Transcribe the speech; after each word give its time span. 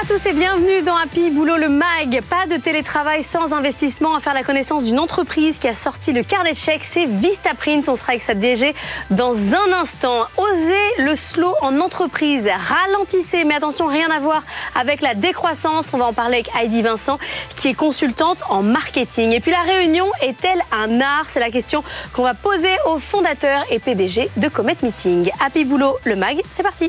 À 0.00 0.06
tous 0.06 0.26
et 0.26 0.32
bienvenue 0.32 0.82
dans 0.82 0.94
Happy 0.94 1.30
Boulot 1.30 1.56
le 1.56 1.68
MAG. 1.68 2.22
Pas 2.30 2.46
de 2.46 2.56
télétravail 2.56 3.24
sans 3.24 3.52
investissement 3.52 4.14
à 4.14 4.20
faire 4.20 4.32
la 4.32 4.44
connaissance 4.44 4.84
d'une 4.84 5.00
entreprise 5.00 5.58
qui 5.58 5.66
a 5.66 5.74
sorti 5.74 6.12
le 6.12 6.22
carnet 6.22 6.52
de 6.52 6.56
chèques, 6.56 6.84
c'est 6.88 7.06
Vistaprint. 7.06 7.88
On 7.88 7.96
sera 7.96 8.10
avec 8.10 8.22
sa 8.22 8.34
DG 8.34 8.76
dans 9.10 9.34
un 9.34 9.72
instant. 9.72 10.26
Osez 10.36 11.02
le 11.02 11.16
slow 11.16 11.52
en 11.62 11.80
entreprise, 11.80 12.48
ralentissez, 12.68 13.42
mais 13.42 13.56
attention, 13.56 13.86
rien 13.86 14.08
à 14.10 14.20
voir 14.20 14.44
avec 14.76 15.00
la 15.00 15.14
décroissance. 15.14 15.86
On 15.92 15.98
va 15.98 16.04
en 16.04 16.12
parler 16.12 16.44
avec 16.44 16.50
Heidi 16.54 16.82
Vincent 16.82 17.18
qui 17.56 17.68
est 17.68 17.74
consultante 17.74 18.44
en 18.50 18.62
marketing. 18.62 19.32
Et 19.32 19.40
puis 19.40 19.50
la 19.50 19.62
réunion 19.62 20.06
est-elle 20.22 20.62
un 20.70 21.00
art? 21.00 21.26
C'est 21.28 21.40
la 21.40 21.50
question 21.50 21.82
qu'on 22.12 22.22
va 22.22 22.34
poser 22.34 22.76
au 22.86 23.00
fondateur 23.00 23.64
et 23.70 23.80
PDG 23.80 24.30
de 24.36 24.48
Comet 24.48 24.76
Meeting. 24.80 25.28
Happy 25.44 25.64
Boulot 25.64 25.96
le 26.04 26.14
MAG, 26.14 26.40
c'est 26.52 26.62
parti. 26.62 26.88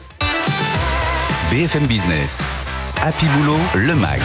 BFM 1.50 1.88
Business. 1.88 2.44
Happy 3.02 3.28
Boulot, 3.30 3.60
le 3.76 3.96
MAG. 3.96 4.22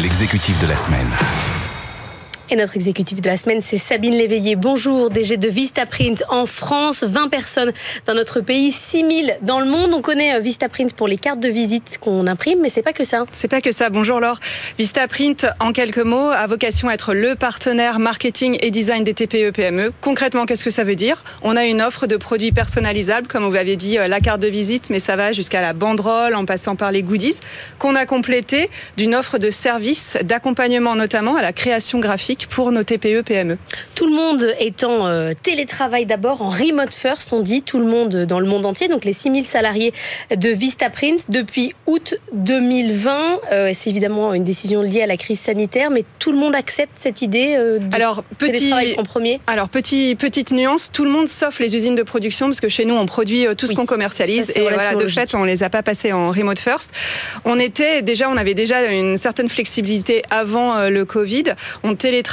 L'exécutif 0.00 0.60
de 0.60 0.66
la 0.66 0.76
semaine. 0.76 1.08
Et 2.50 2.56
notre 2.56 2.76
exécutif 2.76 3.20
de 3.20 3.28
la 3.28 3.36
semaine, 3.36 3.60
c'est 3.60 3.76
Sabine 3.76 4.14
Léveillé. 4.14 4.56
Bonjour, 4.56 5.10
DG 5.10 5.36
de 5.36 5.48
Vistaprint 5.48 6.24
en 6.30 6.46
France, 6.46 7.04
20 7.04 7.28
personnes 7.28 7.72
dans 8.06 8.14
notre 8.14 8.40
pays, 8.40 8.72
6000 8.72 9.36
dans 9.42 9.60
le 9.60 9.66
monde. 9.66 9.92
On 9.92 10.00
connaît 10.00 10.34
euh, 10.34 10.38
Vistaprint 10.38 10.94
pour 10.94 11.08
les 11.08 11.18
cartes 11.18 11.40
de 11.40 11.50
visite 11.50 11.98
qu'on 12.00 12.26
imprime, 12.26 12.60
mais 12.62 12.70
c'est 12.70 12.80
pas 12.80 12.94
que 12.94 13.04
ça. 13.04 13.26
C'est 13.34 13.48
pas 13.48 13.60
que 13.60 13.70
ça. 13.70 13.90
Bonjour 13.90 14.18
Laure. 14.18 14.40
Vistaprint, 14.78 15.46
en 15.60 15.72
quelques 15.72 15.98
mots, 15.98 16.30
a 16.30 16.46
vocation 16.46 16.88
à 16.88 16.94
être 16.94 17.12
le 17.12 17.34
partenaire 17.34 17.98
marketing 17.98 18.56
et 18.62 18.70
design 18.70 19.04
des 19.04 19.12
TPE 19.12 19.50
PME. 19.50 19.92
Concrètement, 20.00 20.46
qu'est-ce 20.46 20.64
que 20.64 20.70
ça 20.70 20.84
veut 20.84 20.96
dire? 20.96 21.24
On 21.42 21.54
a 21.54 21.66
une 21.66 21.82
offre 21.82 22.06
de 22.06 22.16
produits 22.16 22.52
personnalisables, 22.52 23.26
comme 23.26 23.44
vous 23.44 23.52
l'avez 23.52 23.76
dit, 23.76 23.98
euh, 23.98 24.08
la 24.08 24.20
carte 24.20 24.40
de 24.40 24.48
visite, 24.48 24.88
mais 24.88 25.00
ça 25.00 25.16
va 25.16 25.32
jusqu'à 25.32 25.60
la 25.60 25.74
banderole, 25.74 26.34
en 26.34 26.46
passant 26.46 26.76
par 26.76 26.92
les 26.92 27.02
goodies, 27.02 27.40
qu'on 27.78 27.94
a 27.94 28.06
complété 28.06 28.70
d'une 28.96 29.14
offre 29.14 29.36
de 29.36 29.50
services, 29.50 30.16
d'accompagnement 30.22 30.96
notamment 30.96 31.36
à 31.36 31.42
la 31.42 31.52
création 31.52 31.98
graphique 31.98 32.37
pour 32.46 32.72
nos 32.72 32.82
TPE, 32.82 33.22
PME. 33.22 33.58
Tout 33.94 34.06
le 34.06 34.14
monde 34.14 34.54
étant 34.60 35.06
euh, 35.06 35.32
télétravail 35.42 36.06
d'abord, 36.06 36.42
en 36.42 36.48
remote 36.48 36.94
first, 36.94 37.32
on 37.32 37.40
dit, 37.40 37.62
tout 37.62 37.78
le 37.78 37.84
monde 37.84 38.24
dans 38.24 38.40
le 38.40 38.46
monde 38.46 38.64
entier, 38.66 38.88
donc 38.88 39.04
les 39.04 39.12
6000 39.12 39.46
salariés 39.46 39.92
de 40.34 40.48
Vistaprint 40.48 41.24
depuis 41.28 41.74
août 41.86 42.14
2020. 42.32 43.40
Euh, 43.52 43.70
c'est 43.74 43.90
évidemment 43.90 44.34
une 44.34 44.44
décision 44.44 44.82
liée 44.82 45.02
à 45.02 45.06
la 45.06 45.16
crise 45.16 45.40
sanitaire, 45.40 45.90
mais 45.90 46.04
tout 46.18 46.32
le 46.32 46.38
monde 46.38 46.54
accepte 46.54 46.92
cette 46.96 47.22
idée 47.22 47.56
euh, 47.58 47.78
de 47.78 47.94
alors, 47.94 48.22
petit, 48.38 48.52
télétravail 48.52 48.94
en 48.98 49.02
premier? 49.02 49.40
Alors, 49.46 49.68
petit, 49.68 50.14
petite 50.14 50.52
nuance, 50.52 50.90
tout 50.92 51.04
le 51.04 51.10
monde 51.10 51.28
sauf 51.28 51.58
les 51.58 51.74
usines 51.74 51.94
de 51.94 52.02
production, 52.02 52.46
parce 52.46 52.60
que 52.60 52.68
chez 52.68 52.84
nous, 52.84 52.94
on 52.94 53.06
produit 53.06 53.46
tout 53.56 53.66
ce 53.66 53.72
Oui, 53.72 53.76
qu'on 53.76 53.86
commercialise, 53.86 54.52
ça, 54.52 54.58
et 54.58 54.62
voilà, 54.62 54.94
de 54.94 55.06
fait, 55.06 55.34
on 55.34 55.44
les 55.44 55.62
a 55.62 55.70
pas 55.70 55.82
passés 55.82 56.12
en 56.12 56.30
remote 56.30 56.58
first. 56.58 56.90
On 57.44 57.58
était 57.58 58.02
déjà, 58.02 58.28
on 58.30 58.36
avait 58.36 58.54
déjà 58.54 58.84
une 58.84 59.16
certaine 59.16 59.48
flexibilité 59.48 60.22
avant 60.30 60.76
euh, 60.76 60.90
le 60.90 61.04
Covid. 61.04 61.44
On 61.82 61.94
télétravaillait 61.94 62.27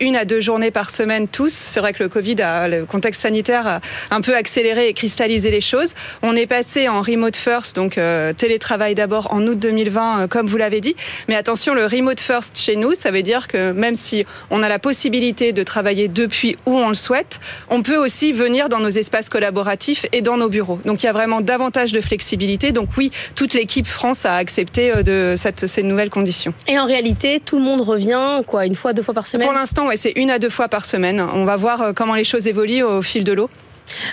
une 0.00 0.16
à 0.16 0.24
deux 0.24 0.40
journées 0.40 0.70
par 0.70 0.90
semaine 0.90 1.28
tous. 1.28 1.52
C'est 1.52 1.80
vrai 1.80 1.92
que 1.92 2.02
le 2.02 2.08
Covid, 2.08 2.36
le 2.36 2.84
contexte 2.84 3.22
sanitaire 3.22 3.66
a 3.66 3.80
un 4.10 4.20
peu 4.20 4.34
accéléré 4.36 4.88
et 4.88 4.94
cristallisé 4.94 5.50
les 5.50 5.60
choses. 5.60 5.94
On 6.22 6.36
est 6.36 6.46
passé 6.46 6.88
en 6.88 7.02
remote 7.02 7.36
first, 7.36 7.76
donc 7.76 7.98
euh, 7.98 8.32
télétravail 8.32 8.94
d'abord 8.94 9.32
en 9.32 9.46
août 9.46 9.58
2020, 9.58 10.20
euh, 10.20 10.26
comme 10.28 10.46
vous 10.46 10.56
l'avez 10.56 10.80
dit. 10.80 10.96
Mais 11.28 11.34
attention, 11.34 11.74
le 11.74 11.86
remote 11.86 12.20
first 12.20 12.58
chez 12.58 12.76
nous, 12.76 12.94
ça 12.94 13.10
veut 13.10 13.22
dire 13.22 13.48
que 13.48 13.72
même 13.72 13.94
si 13.94 14.24
on 14.50 14.62
a 14.62 14.68
la 14.68 14.78
possibilité 14.78 15.52
de 15.52 15.62
travailler 15.62 16.08
depuis 16.08 16.56
où 16.66 16.76
on 16.76 16.88
le 16.88 16.94
souhaite, 16.94 17.40
on 17.68 17.82
peut 17.82 17.96
aussi 17.96 18.32
venir 18.32 18.68
dans 18.68 18.80
nos 18.80 18.90
espaces 18.90 19.28
collaboratifs 19.28 20.06
et 20.12 20.22
dans 20.22 20.36
nos 20.36 20.48
bureaux. 20.48 20.78
Donc 20.84 21.02
il 21.02 21.06
y 21.06 21.08
a 21.08 21.12
vraiment 21.12 21.40
davantage 21.40 21.92
de 21.92 22.00
flexibilité. 22.00 22.72
Donc 22.72 22.88
oui, 22.96 23.10
toute 23.34 23.54
l'équipe 23.54 23.86
France 23.86 24.24
a 24.24 24.34
accepté 24.34 24.92
euh, 24.92 25.02
de 25.02 25.34
ces 25.36 25.82
nouvelles 25.82 26.10
conditions. 26.10 26.54
Et 26.66 26.78
en 26.78 26.86
réalité, 26.86 27.40
tout 27.44 27.58
le 27.58 27.64
monde 27.64 27.80
revient, 27.80 28.42
quoi, 28.46 28.66
une 28.66 28.74
fois, 28.74 28.92
deux 28.92 29.02
fois 29.02 29.14
par 29.14 29.26
semaine 29.26 29.39
Pour 29.44 29.52
l'instant, 29.52 29.86
ouais, 29.86 29.96
c'est 29.96 30.12
une 30.16 30.30
à 30.30 30.38
deux 30.38 30.50
fois 30.50 30.68
par 30.68 30.86
semaine. 30.86 31.20
On 31.20 31.44
va 31.44 31.56
voir 31.56 31.80
euh, 31.80 31.92
comment 31.92 32.14
les 32.14 32.24
choses 32.24 32.46
évoluent 32.46 32.82
au 32.82 33.02
fil 33.02 33.24
de 33.24 33.32
l'eau. 33.32 33.50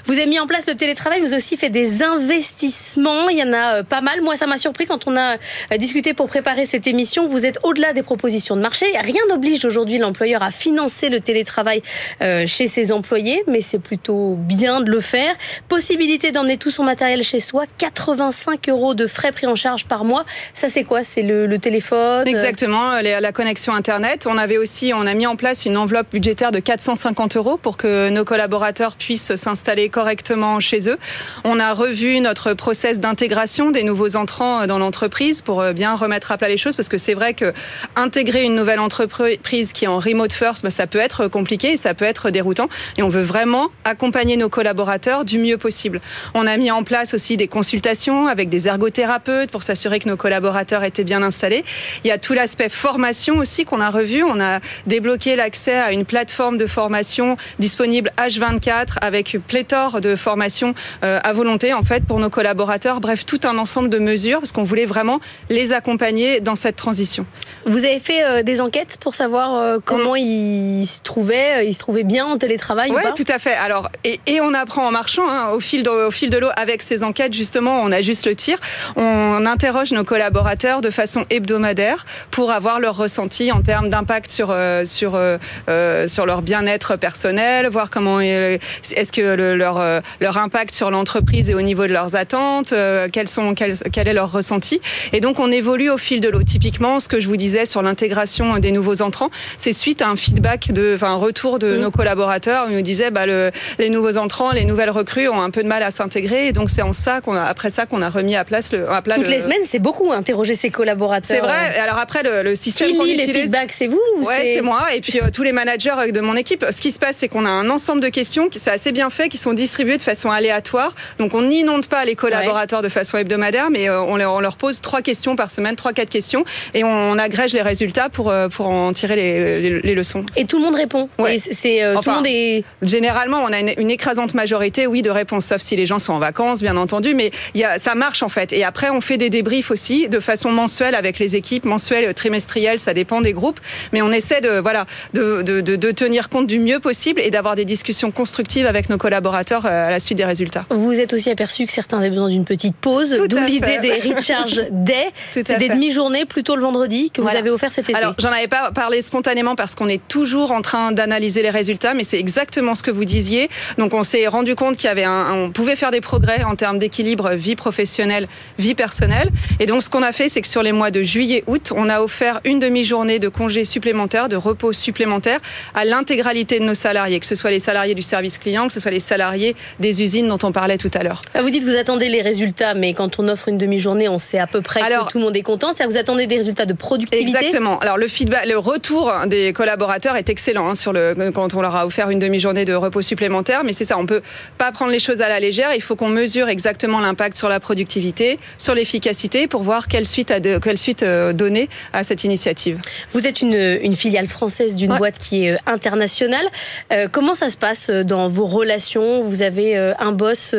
Vous 0.05 0.13
avez 0.13 0.25
mis 0.25 0.39
en 0.39 0.47
place 0.47 0.65
le 0.67 0.75
télétravail, 0.75 1.21
mais 1.21 1.33
aussi 1.33 1.57
fait 1.57 1.69
des 1.69 2.03
investissements. 2.03 3.29
Il 3.29 3.37
y 3.37 3.43
en 3.43 3.53
a 3.53 3.77
euh, 3.77 3.83
pas 3.83 4.01
mal. 4.01 4.21
Moi, 4.21 4.35
ça 4.35 4.47
m'a 4.47 4.57
surpris 4.57 4.85
quand 4.85 5.07
on 5.07 5.15
a 5.15 5.35
euh, 5.35 5.77
discuté 5.77 6.13
pour 6.13 6.27
préparer 6.27 6.65
cette 6.65 6.87
émission. 6.87 7.27
Vous 7.27 7.45
êtes 7.45 7.59
au-delà 7.63 7.93
des 7.93 8.03
propositions 8.03 8.55
de 8.55 8.61
marché. 8.61 8.85
Rien 8.99 9.21
n'oblige 9.29 9.65
aujourd'hui 9.65 9.97
l'employeur 9.97 10.43
à 10.43 10.51
financer 10.51 11.09
le 11.09 11.19
télétravail 11.19 11.81
euh, 12.21 12.45
chez 12.47 12.67
ses 12.67 12.91
employés, 12.91 13.43
mais 13.47 13.61
c'est 13.61 13.79
plutôt 13.79 14.35
bien 14.37 14.81
de 14.81 14.89
le 14.89 15.01
faire. 15.01 15.35
Possibilité 15.67 16.31
d'emmener 16.31 16.57
tout 16.57 16.71
son 16.71 16.83
matériel 16.83 17.23
chez 17.23 17.39
soi. 17.39 17.65
85 17.77 18.69
euros 18.69 18.93
de 18.93 19.07
frais 19.07 19.31
pris 19.31 19.47
en 19.47 19.55
charge 19.55 19.85
par 19.85 20.03
mois. 20.03 20.25
Ça, 20.53 20.69
c'est 20.69 20.83
quoi? 20.83 21.03
C'est 21.03 21.21
le, 21.21 21.45
le 21.45 21.59
téléphone? 21.59 22.27
Exactement, 22.27 23.01
la 23.01 23.31
connexion 23.31 23.73
Internet. 23.73 24.27
On 24.27 24.37
avait 24.37 24.57
aussi, 24.57 24.93
on 24.93 25.05
a 25.05 25.13
mis 25.13 25.27
en 25.27 25.35
place 25.35 25.65
une 25.65 25.77
enveloppe 25.77 26.07
budgétaire 26.11 26.51
de 26.51 26.59
450 26.59 27.37
euros 27.37 27.57
pour 27.57 27.77
que 27.77 28.09
nos 28.09 28.25
collaborateurs 28.25 28.95
puissent 28.95 29.35
s'installer 29.35 29.66
correctement 29.89 30.59
chez 30.59 30.89
eux. 30.89 30.97
On 31.43 31.59
a 31.59 31.73
revu 31.73 32.19
notre 32.19 32.53
process 32.53 32.99
d'intégration 32.99 33.71
des 33.71 33.83
nouveaux 33.83 34.15
entrants 34.15 34.65
dans 34.65 34.79
l'entreprise 34.79 35.41
pour 35.41 35.61
euh, 35.61 35.73
bien 35.73 35.95
remettre 35.95 36.31
à 36.31 36.37
plat 36.37 36.47
les 36.47 36.57
choses 36.57 36.75
parce 36.75 36.89
que 36.89 36.97
c'est 36.97 37.13
vrai 37.13 37.33
que 37.33 37.53
intégrer 37.95 38.43
une 38.43 38.55
nouvelle 38.55 38.79
entreprise 38.79 39.73
qui 39.73 39.85
est 39.85 39.87
en 39.87 39.99
remote 39.99 40.31
first, 40.31 40.63
bah, 40.63 40.69
ça 40.69 40.87
peut 40.87 40.99
être 40.99 41.27
compliqué 41.27 41.73
et 41.73 41.77
ça 41.77 41.93
peut 41.93 42.05
être 42.05 42.29
déroutant. 42.29 42.69
Et 42.97 43.03
on 43.03 43.09
veut 43.09 43.21
vraiment 43.21 43.67
accompagner 43.83 44.37
nos 44.37 44.49
collaborateurs 44.49 45.25
du 45.25 45.37
mieux 45.37 45.57
possible. 45.57 46.01
On 46.33 46.47
a 46.47 46.57
mis 46.57 46.71
en 46.71 46.83
place 46.83 47.13
aussi 47.13 47.37
des 47.37 47.47
consultations 47.47 48.27
avec 48.27 48.49
des 48.49 48.67
ergothérapeutes 48.67 49.51
pour 49.51 49.63
s'assurer 49.63 49.99
que 49.99 50.07
nos 50.07 50.17
collaborateurs 50.17 50.83
étaient 50.83 51.03
bien 51.03 51.23
installés. 51.23 51.65
Il 52.03 52.07
y 52.07 52.11
a 52.11 52.17
tout 52.17 52.33
l'aspect 52.33 52.69
formation 52.69 53.37
aussi 53.37 53.65
qu'on 53.65 53.81
a 53.81 53.89
revu. 53.89 54.23
On 54.23 54.39
a 54.39 54.59
débloqué 54.85 55.35
l'accès 55.35 55.77
à 55.77 55.91
une 55.91 56.05
plateforme 56.05 56.57
de 56.57 56.67
formation 56.67 57.37
disponible 57.59 58.11
H24 58.17 58.97
avec 59.01 59.37
pléthore 59.57 60.01
de 60.01 60.15
formations 60.15 60.75
euh, 61.03 61.19
à 61.23 61.33
volonté 61.33 61.73
en 61.73 61.81
fait 61.81 62.03
pour 62.05 62.19
nos 62.19 62.29
collaborateurs. 62.29 62.99
Bref, 62.99 63.25
tout 63.25 63.39
un 63.43 63.57
ensemble 63.57 63.89
de 63.89 63.97
mesures 63.97 64.37
parce 64.39 64.51
qu'on 64.51 64.63
voulait 64.63 64.85
vraiment 64.85 65.19
les 65.49 65.73
accompagner 65.73 66.41
dans 66.41 66.53
cette 66.55 66.75
transition. 66.75 67.25
Vous 67.65 67.79
avez 67.83 67.99
fait 67.99 68.23
euh, 68.23 68.43
des 68.43 68.61
enquêtes 68.61 68.97
pour 68.99 69.15
savoir 69.15 69.55
euh, 69.55 69.79
comment 69.83 70.15
ils 70.15 70.85
se 70.85 71.01
trouvaient, 71.01 71.67
ils 71.67 71.73
se 71.73 71.79
trouvaient 71.79 72.03
bien 72.03 72.27
en 72.27 72.37
télétravail 72.37 72.91
ou 72.91 72.95
Ouais, 72.95 73.01
pas? 73.01 73.13
tout 73.13 73.25
à 73.29 73.39
fait. 73.39 73.55
Alors, 73.55 73.89
et, 74.03 74.19
et 74.27 74.41
on 74.41 74.53
apprend 74.53 74.85
en 74.85 74.91
marchant, 74.91 75.27
hein, 75.27 75.49
au 75.53 75.59
fil 75.59 75.81
de, 75.81 75.89
au 75.89 76.11
fil 76.11 76.29
de 76.29 76.37
l'eau, 76.37 76.49
avec 76.55 76.83
ces 76.83 77.03
enquêtes, 77.03 77.33
justement, 77.33 77.81
on 77.81 77.91
ajuste 77.91 78.27
le 78.27 78.35
tir. 78.35 78.59
On 78.95 79.43
interroge 79.47 79.91
nos 79.91 80.03
collaborateurs 80.03 80.81
de 80.81 80.91
façon 80.91 81.25
hebdomadaire 81.31 82.05
pour 82.29 82.51
avoir 82.51 82.79
leur 82.79 82.95
ressenti 82.95 83.51
en 83.51 83.61
termes 83.61 83.89
d'impact 83.89 84.31
sur, 84.31 84.55
sur, 84.85 85.13
euh, 85.15 86.07
sur 86.07 86.27
leur 86.27 86.43
bien-être 86.43 86.95
personnel, 86.95 87.67
voir 87.69 87.89
comment 87.89 88.19
est- 88.21 88.59
est-ce 88.95 89.11
que 89.11 89.33
le- 89.37 89.55
leur, 89.55 89.77
euh, 89.77 90.01
leur 90.19 90.37
impact 90.37 90.73
sur 90.75 90.91
l'entreprise 90.91 91.49
est 91.49 91.53
au 91.53 91.61
niveau 91.61 91.87
de 91.87 91.93
leurs 91.93 92.15
attentes, 92.15 92.73
euh, 92.73 93.07
quels 93.11 93.27
sont, 93.29 93.53
quel, 93.53 93.77
quel 93.93 94.07
est 94.07 94.13
leur 94.13 94.31
ressenti. 94.31 94.81
Et 95.13 95.21
donc, 95.21 95.39
on 95.39 95.51
évolue 95.51 95.89
au 95.89 95.97
fil 95.97 96.19
de 96.19 96.27
l'eau. 96.29 96.43
Typiquement, 96.43 96.99
ce 96.99 97.07
que 97.07 97.19
je 97.19 97.27
vous 97.27 97.37
disais 97.37 97.65
sur 97.65 97.81
l'intégration 97.81 98.57
des 98.57 98.71
nouveaux 98.71 99.01
entrants, 99.01 99.29
c'est 99.57 99.73
suite 99.73 100.01
à 100.01 100.09
un 100.09 100.15
feedback, 100.15 100.71
de, 100.71 100.93
enfin, 100.95 101.11
un 101.11 101.15
retour 101.15 101.59
de 101.59 101.75
Mhm. 101.75 101.81
nos 101.81 101.91
collaborateurs. 101.91 102.65
Ils 102.69 102.75
nous 102.75 102.81
disaient, 102.81 103.11
bah, 103.11 103.25
le, 103.25 103.51
les 103.79 103.89
nouveaux 103.89 104.17
entrants, 104.17 104.51
les 104.51 104.65
nouvelles 104.65 104.89
recrues 104.89 105.27
ont 105.29 105.41
un 105.41 105.49
peu 105.49 105.63
de 105.63 105.67
mal 105.67 105.83
à 105.83 105.91
s'intégrer. 105.91 106.47
Et 106.47 106.51
donc, 106.51 106.69
c'est 106.69 106.81
en 106.81 106.93
ça 106.93 107.21
qu'on 107.21 107.35
a, 107.35 107.43
après 107.43 107.69
ça 107.69 107.85
qu'on 107.85 108.01
a 108.01 108.09
remis 108.09 108.35
à 108.35 108.43
place 108.43 108.71
le, 108.73 108.89
à 108.91 109.01
plat 109.01 109.15
Toutes 109.15 109.25
le- 109.27 109.31
les 109.33 109.39
semaines, 109.41 109.61
c'est 109.65 109.79
beaucoup 109.79 110.11
interroger 110.11 110.55
ses 110.55 110.69
collaborateurs. 110.71 111.27
C'est 111.37 111.41
vrai. 111.41 111.77
Alors 111.79 111.97
après, 111.99 112.23
le, 112.23 112.43
le 112.43 112.55
système 112.55 112.95
qu'on 112.97 113.03
lit 113.03 113.15
les 113.15 113.23
utilise. 113.23 113.41
feedbacks 113.43 113.71
C'est 113.73 113.87
vous 113.87 113.99
ou 114.17 114.25
Ouais, 114.25 114.53
c'est 114.55 114.61
moi. 114.61 114.87
Et 114.95 115.01
puis 115.01 115.19
euh, 115.21 115.29
tous 115.31 115.43
les 115.43 115.51
managers 115.51 116.11
de 116.11 116.19
mon 116.21 116.35
équipe. 116.35 116.65
Ce 116.71 116.81
qui 116.81 116.91
se 116.91 116.99
passe, 116.99 117.17
c'est 117.17 117.27
qu'on 117.27 117.45
a 117.45 117.49
un 117.49 117.69
ensemble 117.69 118.01
de 118.01 118.09
questions 118.09 118.49
qui 118.49 118.59
c'est 118.59 118.71
assez 118.71 118.91
bien 118.91 119.09
fait, 119.09 119.26
qui 119.29 119.37
sont 119.37 119.53
distribuées 119.53 119.97
de 119.97 120.01
façon 120.01 120.29
aléatoire. 120.29 120.93
Donc 121.19 121.33
on 121.33 121.41
n'inonde 121.41 121.87
pas 121.87 122.05
les 122.05 122.15
collaborateurs 122.15 122.81
de 122.81 122.89
façon 122.89 123.17
hebdomadaire, 123.17 123.69
mais 123.69 123.89
euh, 123.89 124.01
on, 124.01 124.17
leur, 124.17 124.33
on 124.33 124.39
leur 124.39 124.57
pose 124.57 124.81
trois 124.81 125.01
questions 125.01 125.35
par 125.35 125.51
semaine, 125.51 125.75
trois 125.75 125.93
quatre 125.93 126.09
questions, 126.09 126.45
et 126.73 126.83
on, 126.83 126.89
on 127.11 127.17
agrège 127.17 127.53
les 127.53 127.61
résultats 127.61 128.09
pour 128.09 128.29
euh, 128.29 128.47
pour 128.49 128.67
en 128.67 128.93
tirer 128.93 129.15
les, 129.15 129.59
les, 129.61 129.81
les 129.81 129.95
leçons. 129.95 130.23
Et 130.35 130.45
tout 130.45 130.57
le 130.57 130.63
monde 130.63 130.75
répond. 130.75 131.09
Ouais. 131.17 131.37
C'est 131.39 131.83
euh, 131.83 131.93
tout 131.93 131.99
Enfin, 131.99 132.11
le 132.11 132.17
monde 132.17 132.27
est. 132.27 132.63
Généralement, 132.81 133.43
on 133.43 133.51
a 133.53 133.59
une, 133.59 133.73
une 133.77 133.91
écrasante 133.91 134.33
majorité, 134.33 134.87
oui, 134.87 135.01
de 135.01 135.09
réponses, 135.09 135.45
sauf 135.45 135.61
si 135.61 135.75
les 135.75 135.85
gens 135.85 135.99
sont 135.99 136.13
en 136.13 136.19
vacances, 136.19 136.61
bien 136.61 136.77
entendu, 136.77 137.15
mais 137.15 137.31
il 137.53 137.61
y 137.61 137.63
a, 137.63 137.79
ça 137.79 137.95
marche 137.95 138.23
en 138.23 138.29
fait. 138.29 138.53
Et 138.53 138.63
après, 138.63 138.89
on 138.89 139.01
fait 139.01 139.17
des 139.17 139.29
débriefs 139.29 139.71
aussi 139.71 140.07
de 140.07 140.19
façon 140.19 140.51
mensuelle 140.51 140.95
avec 140.95 141.19
les 141.19 141.35
équipes, 141.35 141.65
mensuelle, 141.65 142.13
trimestrielle, 142.13 142.79
ça 142.79 142.93
dépend 142.93 143.21
des 143.21 143.33
groupes, 143.33 143.59
mais 143.91 144.01
on 144.01 144.11
essaie 144.11 144.41
de 144.41 144.59
voilà 144.59 144.85
de, 145.13 145.41
de, 145.41 145.61
de, 145.61 145.75
de 145.75 145.91
tenir 145.91 146.29
compte 146.29 146.47
du 146.47 146.59
mieux 146.59 146.79
possible 146.79 147.19
et 147.21 147.29
d'avoir 147.31 147.55
des 147.55 147.65
discussions 147.65 148.11
constructives 148.11 148.65
avec 148.65 148.89
nos 148.89 148.97
collaborateurs 148.97 149.16
collaborateurs 149.17 149.65
à 149.65 149.89
la 149.89 149.99
suite 149.99 150.17
des 150.17 150.25
résultats. 150.25 150.65
Vous 150.69 150.93
êtes 150.93 151.11
aussi 151.11 151.31
aperçu 151.31 151.65
que 151.65 151.71
certains 151.71 151.97
avaient 151.97 152.11
besoin 152.11 152.29
d'une 152.29 152.45
petite 152.45 152.75
pause, 152.75 153.19
d'où 153.27 153.39
l'idée 153.39 153.79
des 153.79 153.93
Recharge 153.93 154.61
Day. 154.71 155.11
C'est 155.31 155.57
des 155.57 155.69
demi-journées 155.69 156.25
plutôt 156.25 156.55
le 156.55 156.61
vendredi 156.61 157.09
que 157.09 157.21
vous 157.21 157.27
avez 157.27 157.49
offert 157.49 157.73
cet 157.73 157.89
été. 157.89 157.97
Alors, 157.97 158.13
j'en 158.19 158.31
avais 158.31 158.47
pas 158.47 158.71
parlé 158.71 159.01
spontanément 159.01 159.55
parce 159.55 159.73
qu'on 159.73 159.89
est 159.89 160.05
toujours 160.07 160.51
en 160.51 160.61
train 160.61 160.91
d'analyser 160.91 161.41
les 161.41 161.49
résultats, 161.49 161.95
mais 161.95 162.03
c'est 162.03 162.19
exactement 162.19 162.75
ce 162.75 162.83
que 162.83 162.91
vous 162.91 163.05
disiez. 163.05 163.49
Donc, 163.79 163.95
on 163.95 164.03
s'est 164.03 164.27
rendu 164.27 164.55
compte 164.55 164.75
qu'il 164.77 164.85
y 164.85 164.91
avait 164.91 165.03
un, 165.03 165.33
on 165.33 165.51
pouvait 165.51 165.75
faire 165.75 165.91
des 165.91 166.01
progrès 166.01 166.43
en 166.43 166.55
termes 166.55 166.77
d'équilibre 166.77 167.31
vie 167.31 167.55
professionnelle, 167.55 168.27
vie 168.59 168.75
personnelle. 168.75 169.31
Et 169.59 169.65
donc, 169.65 169.81
ce 169.81 169.89
qu'on 169.89 170.03
a 170.03 170.11
fait, 170.11 170.29
c'est 170.29 170.41
que 170.41 170.47
sur 170.47 170.61
les 170.61 170.73
mois 170.73 170.91
de 170.91 171.01
juillet, 171.01 171.43
août, 171.47 171.73
on 171.75 171.89
a 171.89 172.01
offert 172.01 172.39
une 172.43 172.59
demi-journée 172.59 173.17
de 173.17 173.29
congés 173.29 173.65
supplémentaires, 173.65 174.29
de 174.29 174.35
repos 174.35 174.73
supplémentaires 174.73 175.39
à 175.73 175.85
l'intégralité 175.85 176.59
de 176.59 176.65
nos 176.65 176.75
salariés, 176.75 177.19
que 177.19 177.25
ce 177.25 177.35
soit 177.35 177.51
les 177.51 177.59
salariés 177.59 177.95
du 177.95 178.03
service 178.03 178.37
client, 178.37 178.67
que 178.67 178.73
ce 178.73 178.79
soit 178.79 178.91
les 178.91 178.99
salariés 179.07 179.55
des 179.79 180.01
usines 180.01 180.27
dont 180.27 180.39
on 180.43 180.51
parlait 180.51 180.77
tout 180.77 180.91
à 180.93 181.03
l'heure. 181.03 181.21
Ah, 181.33 181.41
vous 181.41 181.49
dites 181.49 181.63
vous 181.63 181.75
attendez 181.75 182.09
les 182.09 182.21
résultats, 182.21 182.73
mais 182.73 182.93
quand 182.93 183.19
on 183.19 183.27
offre 183.27 183.47
une 183.47 183.57
demi-journée, 183.57 184.07
on 184.09 184.19
sait 184.19 184.39
à 184.39 184.47
peu 184.47 184.61
près 184.61 184.81
que 184.81 185.09
tout 185.09 185.17
le 185.17 185.23
monde 185.23 185.37
est 185.37 185.41
content. 185.41 185.73
C'est-à-dire 185.73 185.87
que 185.87 185.93
vous 185.93 185.99
attendez 185.99 186.27
des 186.27 186.37
résultats 186.37 186.65
de 186.65 186.73
productivité 186.73 187.27
Exactement. 187.27 187.79
Alors 187.79 187.97
le 187.97 188.07
feedback, 188.07 188.45
le 188.45 188.57
retour 188.57 189.11
des 189.27 189.53
collaborateurs 189.53 190.15
est 190.15 190.29
excellent 190.29 190.69
hein, 190.69 190.75
sur 190.75 190.93
le, 190.93 191.31
quand 191.33 191.53
on 191.53 191.61
leur 191.61 191.75
a 191.75 191.85
offert 191.85 192.09
une 192.09 192.19
demi-journée 192.19 192.65
de 192.65 192.73
repos 192.73 193.01
supplémentaire. 193.01 193.63
Mais 193.63 193.73
c'est 193.73 193.85
ça, 193.85 193.97
on 193.97 194.05
peut 194.05 194.21
pas 194.57 194.71
prendre 194.71 194.91
les 194.91 194.99
choses 194.99 195.21
à 195.21 195.29
la 195.29 195.39
légère. 195.39 195.73
Il 195.73 195.81
faut 195.81 195.95
qu'on 195.95 196.09
mesure 196.09 196.49
exactement 196.49 196.99
l'impact 196.99 197.37
sur 197.37 197.49
la 197.49 197.59
productivité, 197.59 198.39
sur 198.57 198.75
l'efficacité, 198.75 199.47
pour 199.47 199.63
voir 199.63 199.87
quelle 199.87 200.05
suite, 200.05 200.31
à 200.31 200.39
quelle 200.39 200.77
suite 200.77 201.03
euh, 201.03 201.33
donner 201.33 201.69
à 201.93 202.03
cette 202.03 202.23
initiative. 202.23 202.79
Vous 203.13 203.25
êtes 203.25 203.41
une, 203.41 203.53
une 203.81 203.95
filiale 203.95 204.27
française 204.27 204.75
d'une 204.75 204.95
boîte 204.95 205.17
qui 205.17 205.45
est 205.45 205.53
euh, 205.53 205.57
internationale. 205.65 206.45
Euh, 206.91 207.07
comment 207.11 207.35
ça 207.35 207.49
se 207.49 207.57
passe 207.57 207.89
dans 207.89 208.29
vos 208.29 208.45
relations 208.45 208.96
Vous 208.97 209.41
avez 209.41 209.75
un 209.77 210.11
boss 210.11 210.55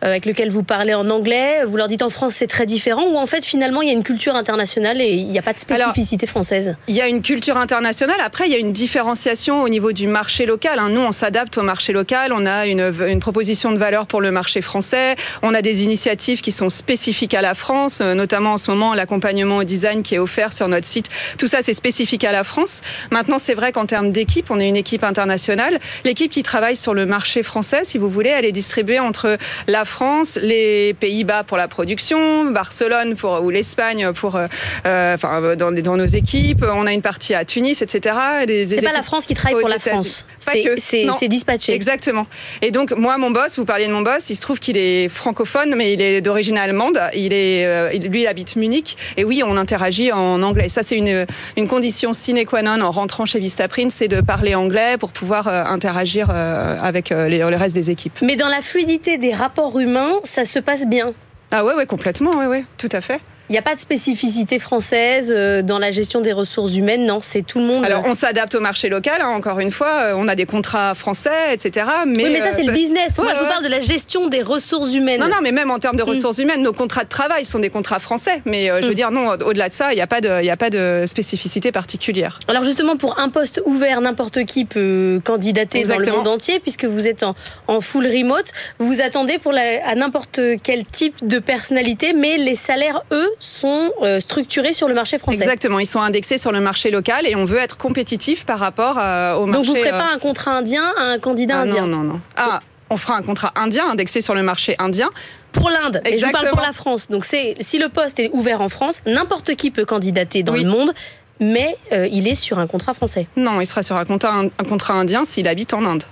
avec 0.00 0.26
lequel 0.26 0.50
vous 0.50 0.62
parlez 0.62 0.94
en 0.94 1.10
anglais. 1.10 1.64
Vous 1.66 1.76
leur 1.76 1.88
dites 1.88 2.02
en 2.02 2.10
France 2.10 2.34
c'est 2.36 2.46
très 2.46 2.66
différent 2.66 3.04
ou 3.04 3.16
en 3.16 3.26
fait 3.26 3.44
finalement 3.44 3.82
il 3.82 3.88
y 3.88 3.90
a 3.90 3.94
une 3.94 4.02
culture 4.02 4.34
internationale 4.34 5.00
et 5.00 5.10
il 5.10 5.28
n'y 5.28 5.38
a 5.38 5.42
pas 5.42 5.52
de 5.52 5.58
spécificité 5.58 6.26
française? 6.26 6.76
Il 6.88 6.94
y 6.94 7.00
a 7.00 7.08
une 7.08 7.22
culture 7.22 7.56
internationale. 7.56 8.16
Après 8.24 8.46
il 8.46 8.52
y 8.52 8.54
a 8.54 8.58
une 8.58 8.72
différenciation 8.72 9.62
au 9.62 9.68
niveau 9.68 9.92
du 9.92 10.06
marché 10.06 10.46
local. 10.46 10.78
Hein. 10.78 10.88
Nous 10.90 11.00
on 11.00 11.12
s'adapte 11.12 11.58
au 11.58 11.62
marché 11.62 11.92
local. 11.92 12.32
On 12.32 12.46
a 12.46 12.66
une, 12.66 12.92
une 13.06 13.20
proposition 13.20 13.72
de 13.72 13.78
valeur 13.78 14.06
pour 14.06 14.20
le 14.20 14.30
marché 14.30 14.60
français. 14.60 15.16
On 15.42 15.54
a 15.54 15.62
des 15.62 15.84
initiatives 15.84 16.40
qui 16.40 16.52
sont 16.52 16.70
spécifiques 16.70 17.34
à 17.34 17.42
la 17.42 17.54
France, 17.54 18.00
euh, 18.00 18.14
notamment 18.14 18.54
en 18.54 18.56
ce 18.56 18.70
moment 18.70 18.94
l'accompagnement 18.94 19.58
au 19.58 19.64
design 19.64 20.02
qui 20.02 20.14
est 20.14 20.18
offert 20.18 20.52
sur 20.52 20.68
notre 20.68 20.86
site. 20.86 21.08
Tout 21.38 21.46
ça 21.46 21.58
c'est 21.62 21.74
spécifique 21.74 22.24
à 22.24 22.32
la 22.32 22.44
France. 22.44 22.80
Maintenant 23.10 23.38
c'est 23.38 23.54
vrai 23.54 23.72
qu'en 23.72 23.86
termes 23.86 24.12
d'équipe, 24.12 24.50
on 24.50 24.60
est 24.60 24.68
une 24.68 24.76
équipe 24.76 25.04
internationale. 25.04 25.78
L'équipe 26.04 26.30
qui 26.30 26.42
travaille 26.42 26.76
sur 26.76 26.94
le 26.94 27.06
marché 27.06 27.42
français, 27.42 27.73
si 27.82 27.98
vous 27.98 28.08
voulez, 28.08 28.30
elle 28.30 28.44
est 28.44 28.52
distribuée 28.52 29.00
entre 29.00 29.38
la 29.66 29.84
France, 29.84 30.38
les 30.40 30.94
Pays-Bas 30.94 31.44
pour 31.44 31.56
la 31.56 31.68
production, 31.68 32.50
Barcelone 32.50 33.16
pour 33.16 33.42
ou 33.42 33.50
l'Espagne 33.50 34.12
pour, 34.12 34.36
euh, 34.36 34.46
euh, 34.86 35.14
enfin 35.14 35.56
dans, 35.56 35.72
dans, 35.72 35.96
nos 35.96 36.04
équipes. 36.06 36.64
On 36.68 36.86
a 36.86 36.92
une 36.92 37.02
partie 37.02 37.34
à 37.34 37.44
Tunis, 37.44 37.82
etc. 37.82 38.16
C'est 38.46 38.82
pas 38.82 38.92
la 38.92 39.02
France 39.02 39.26
qui 39.26 39.34
travaille 39.34 39.60
pour 39.60 39.68
la 39.68 39.78
France. 39.78 40.24
C'est 40.38 41.28
dispatché. 41.28 41.72
Exactement. 41.72 42.26
Et 42.62 42.70
donc 42.70 42.92
moi, 42.92 43.16
mon 43.18 43.30
boss, 43.30 43.58
vous 43.58 43.64
parliez 43.64 43.86
de 43.86 43.92
mon 43.92 44.02
boss, 44.02 44.30
il 44.30 44.36
se 44.36 44.40
trouve 44.42 44.58
qu'il 44.58 44.76
est 44.76 45.08
francophone, 45.08 45.74
mais 45.76 45.92
il 45.92 46.02
est 46.02 46.20
d'origine 46.20 46.58
allemande. 46.58 47.00
Il 47.14 47.32
est, 47.32 47.66
euh, 47.66 47.90
lui, 47.92 48.22
il 48.22 48.26
habite 48.26 48.56
Munich. 48.56 48.96
Et 49.16 49.24
oui, 49.24 49.42
on 49.44 49.56
interagit 49.56 50.12
en 50.12 50.42
anglais. 50.42 50.68
Ça, 50.68 50.82
c'est 50.82 50.96
une, 50.96 51.26
une 51.56 51.68
condition 51.68 52.12
sine 52.12 52.44
qua 52.44 52.62
non 52.62 52.80
en 52.82 52.90
rentrant 52.90 53.26
chez 53.26 53.38
Vistaprint, 53.38 53.90
c'est 53.90 54.08
de 54.08 54.20
parler 54.20 54.54
anglais 54.54 54.96
pour 54.98 55.10
pouvoir 55.10 55.48
interagir 55.48 56.30
avec 56.30 57.10
les, 57.10 57.38
le 57.38 57.56
reste 57.64 57.74
des 57.74 57.90
équipes. 57.90 58.18
Mais 58.22 58.36
dans 58.36 58.48
la 58.48 58.62
fluidité 58.62 59.18
des 59.18 59.32
rapports 59.32 59.78
humains, 59.78 60.20
ça 60.24 60.44
se 60.44 60.58
passe 60.58 60.86
bien. 60.86 61.14
Ah 61.50 61.64
ouais, 61.64 61.74
ouais, 61.74 61.86
complètement, 61.86 62.32
ouais, 62.32 62.46
ouais, 62.46 62.64
tout 62.78 62.88
à 62.92 63.00
fait. 63.00 63.20
Il 63.50 63.52
n'y 63.52 63.58
a 63.58 63.62
pas 63.62 63.74
de 63.74 63.80
spécificité 63.80 64.58
française 64.58 65.30
euh, 65.30 65.60
dans 65.60 65.78
la 65.78 65.90
gestion 65.90 66.22
des 66.22 66.32
ressources 66.32 66.74
humaines, 66.76 67.04
non, 67.04 67.18
c'est 67.20 67.42
tout 67.42 67.58
le 67.58 67.66
monde. 67.66 67.84
Alors 67.84 68.04
on 68.06 68.14
s'adapte 68.14 68.54
au 68.54 68.60
marché 68.60 68.88
local, 68.88 69.20
hein, 69.20 69.28
encore 69.28 69.60
une 69.60 69.70
fois, 69.70 69.88
euh, 69.88 70.14
on 70.16 70.28
a 70.28 70.34
des 70.34 70.46
contrats 70.46 70.94
français, 70.94 71.52
etc. 71.52 71.86
Mais, 72.06 72.24
oui, 72.24 72.30
mais 72.32 72.40
ça 72.40 72.52
c'est 72.52 72.62
le 72.62 72.70
euh, 72.70 72.72
business. 72.72 73.18
Moi 73.18 73.32
je 73.34 73.40
vous 73.40 73.46
parle 73.46 73.64
de 73.64 73.68
la 73.68 73.82
gestion 73.82 74.28
des 74.28 74.40
ressources 74.40 74.94
humaines. 74.94 75.20
Non, 75.20 75.28
non, 75.28 75.40
mais 75.42 75.52
même 75.52 75.70
en 75.70 75.78
termes 75.78 75.96
de 75.96 76.02
mm. 76.02 76.08
ressources 76.08 76.38
humaines, 76.38 76.62
nos 76.62 76.72
contrats 76.72 77.04
de 77.04 77.10
travail 77.10 77.44
sont 77.44 77.58
des 77.58 77.68
contrats 77.68 77.98
français. 77.98 78.40
Mais 78.46 78.68
je 78.68 78.86
veux 78.86 78.92
mm. 78.92 78.94
dire, 78.94 79.10
non, 79.10 79.32
au-delà 79.32 79.68
de 79.68 79.74
ça, 79.74 79.92
il 79.92 79.96
n'y 79.96 80.02
a, 80.02 80.06
pas 80.06 80.22
de, 80.22 80.48
a 80.48 80.56
pas 80.56 80.70
de 80.70 81.04
spécificité 81.06 81.70
particulière. 81.70 82.38
Alors 82.48 82.64
justement, 82.64 82.96
pour 82.96 83.20
un 83.20 83.28
poste 83.28 83.60
ouvert, 83.66 84.00
n'importe 84.00 84.46
qui 84.46 84.64
peut 84.64 85.20
candidater 85.22 85.82
dans 85.82 85.98
le 85.98 86.10
monde 86.10 86.28
entier, 86.28 86.60
puisque 86.60 86.86
vous 86.86 87.06
êtes 87.06 87.22
en, 87.22 87.34
en 87.68 87.82
full 87.82 88.06
remote. 88.06 88.46
Vous 88.78 88.86
vous 88.86 89.02
attendez 89.02 89.38
pour 89.38 89.52
la, 89.52 89.86
à 89.86 89.94
n'importe 89.94 90.40
quel 90.62 90.86
type 90.86 91.26
de 91.26 91.38
personnalité, 91.38 92.14
mais 92.14 92.38
les 92.38 92.54
salaires, 92.54 93.02
eux, 93.12 93.33
sont 93.38 93.92
euh, 94.02 94.20
structurés 94.20 94.72
sur 94.72 94.88
le 94.88 94.94
marché 94.94 95.18
français. 95.18 95.42
Exactement, 95.42 95.78
ils 95.78 95.86
sont 95.86 96.00
indexés 96.00 96.38
sur 96.38 96.52
le 96.52 96.60
marché 96.60 96.90
local 96.90 97.26
et 97.26 97.34
on 97.36 97.44
veut 97.44 97.58
être 97.58 97.76
compétitif 97.76 98.44
par 98.44 98.58
rapport 98.58 98.98
euh, 98.98 99.34
au 99.34 99.46
marché. 99.46 99.58
Donc 99.58 99.66
vous 99.66 99.74
ne 99.74 99.78
ferez 99.78 99.90
pas 99.90 100.10
euh, 100.10 100.14
un 100.14 100.18
contrat 100.18 100.52
indien 100.52 100.84
à 100.98 101.04
un 101.04 101.18
candidat 101.18 101.58
ah, 101.58 101.62
indien 101.62 101.86
Non, 101.86 101.98
non, 101.98 102.04
non. 102.04 102.20
Ah, 102.36 102.60
on 102.90 102.96
fera 102.96 103.16
un 103.16 103.22
contrat 103.22 103.52
indien 103.56 103.88
indexé 103.88 104.20
sur 104.20 104.34
le 104.34 104.42
marché 104.42 104.76
indien 104.78 105.10
pour 105.52 105.70
l'Inde. 105.70 106.02
Et 106.04 106.18
je 106.18 106.26
vous 106.26 106.32
parle 106.32 106.50
pour 106.50 106.60
la 106.60 106.72
France. 106.72 107.08
Donc 107.08 107.24
c'est 107.24 107.56
si 107.60 107.78
le 107.78 107.88
poste 107.88 108.18
est 108.18 108.30
ouvert 108.32 108.60
en 108.60 108.68
France, 108.68 109.00
n'importe 109.06 109.54
qui 109.54 109.70
peut 109.70 109.84
candidater 109.84 110.42
dans 110.42 110.54
le 110.54 110.64
monde. 110.64 110.92
Mais 111.40 111.76
il 111.90 112.28
est 112.28 112.36
sur 112.36 112.60
un 112.60 112.66
contrat 112.68 112.94
français. 112.94 113.26
Non, 113.36 113.60
il 113.60 113.66
sera 113.66 113.82
sur 113.82 113.96
un 113.96 114.04
contrat, 114.04 114.32
un 114.38 114.64
contrat 114.64 114.94
indien 114.94 115.24
s'il 115.24 115.48
habite 115.48 115.74
en 115.74 115.84
Inde. 115.84 116.04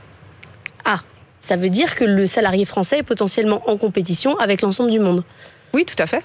Ah, 0.84 1.00
ça 1.40 1.56
veut 1.56 1.70
dire 1.70 1.94
que 1.96 2.04
le 2.04 2.26
salarié 2.26 2.64
français 2.64 2.98
est 2.98 3.02
potentiellement 3.02 3.68
en 3.68 3.76
compétition 3.76 4.36
avec 4.38 4.62
l'ensemble 4.62 4.90
du 4.90 5.00
monde. 5.00 5.25
Oui, 5.75 5.84
tout 5.84 6.00
à 6.00 6.06
fait. 6.06 6.22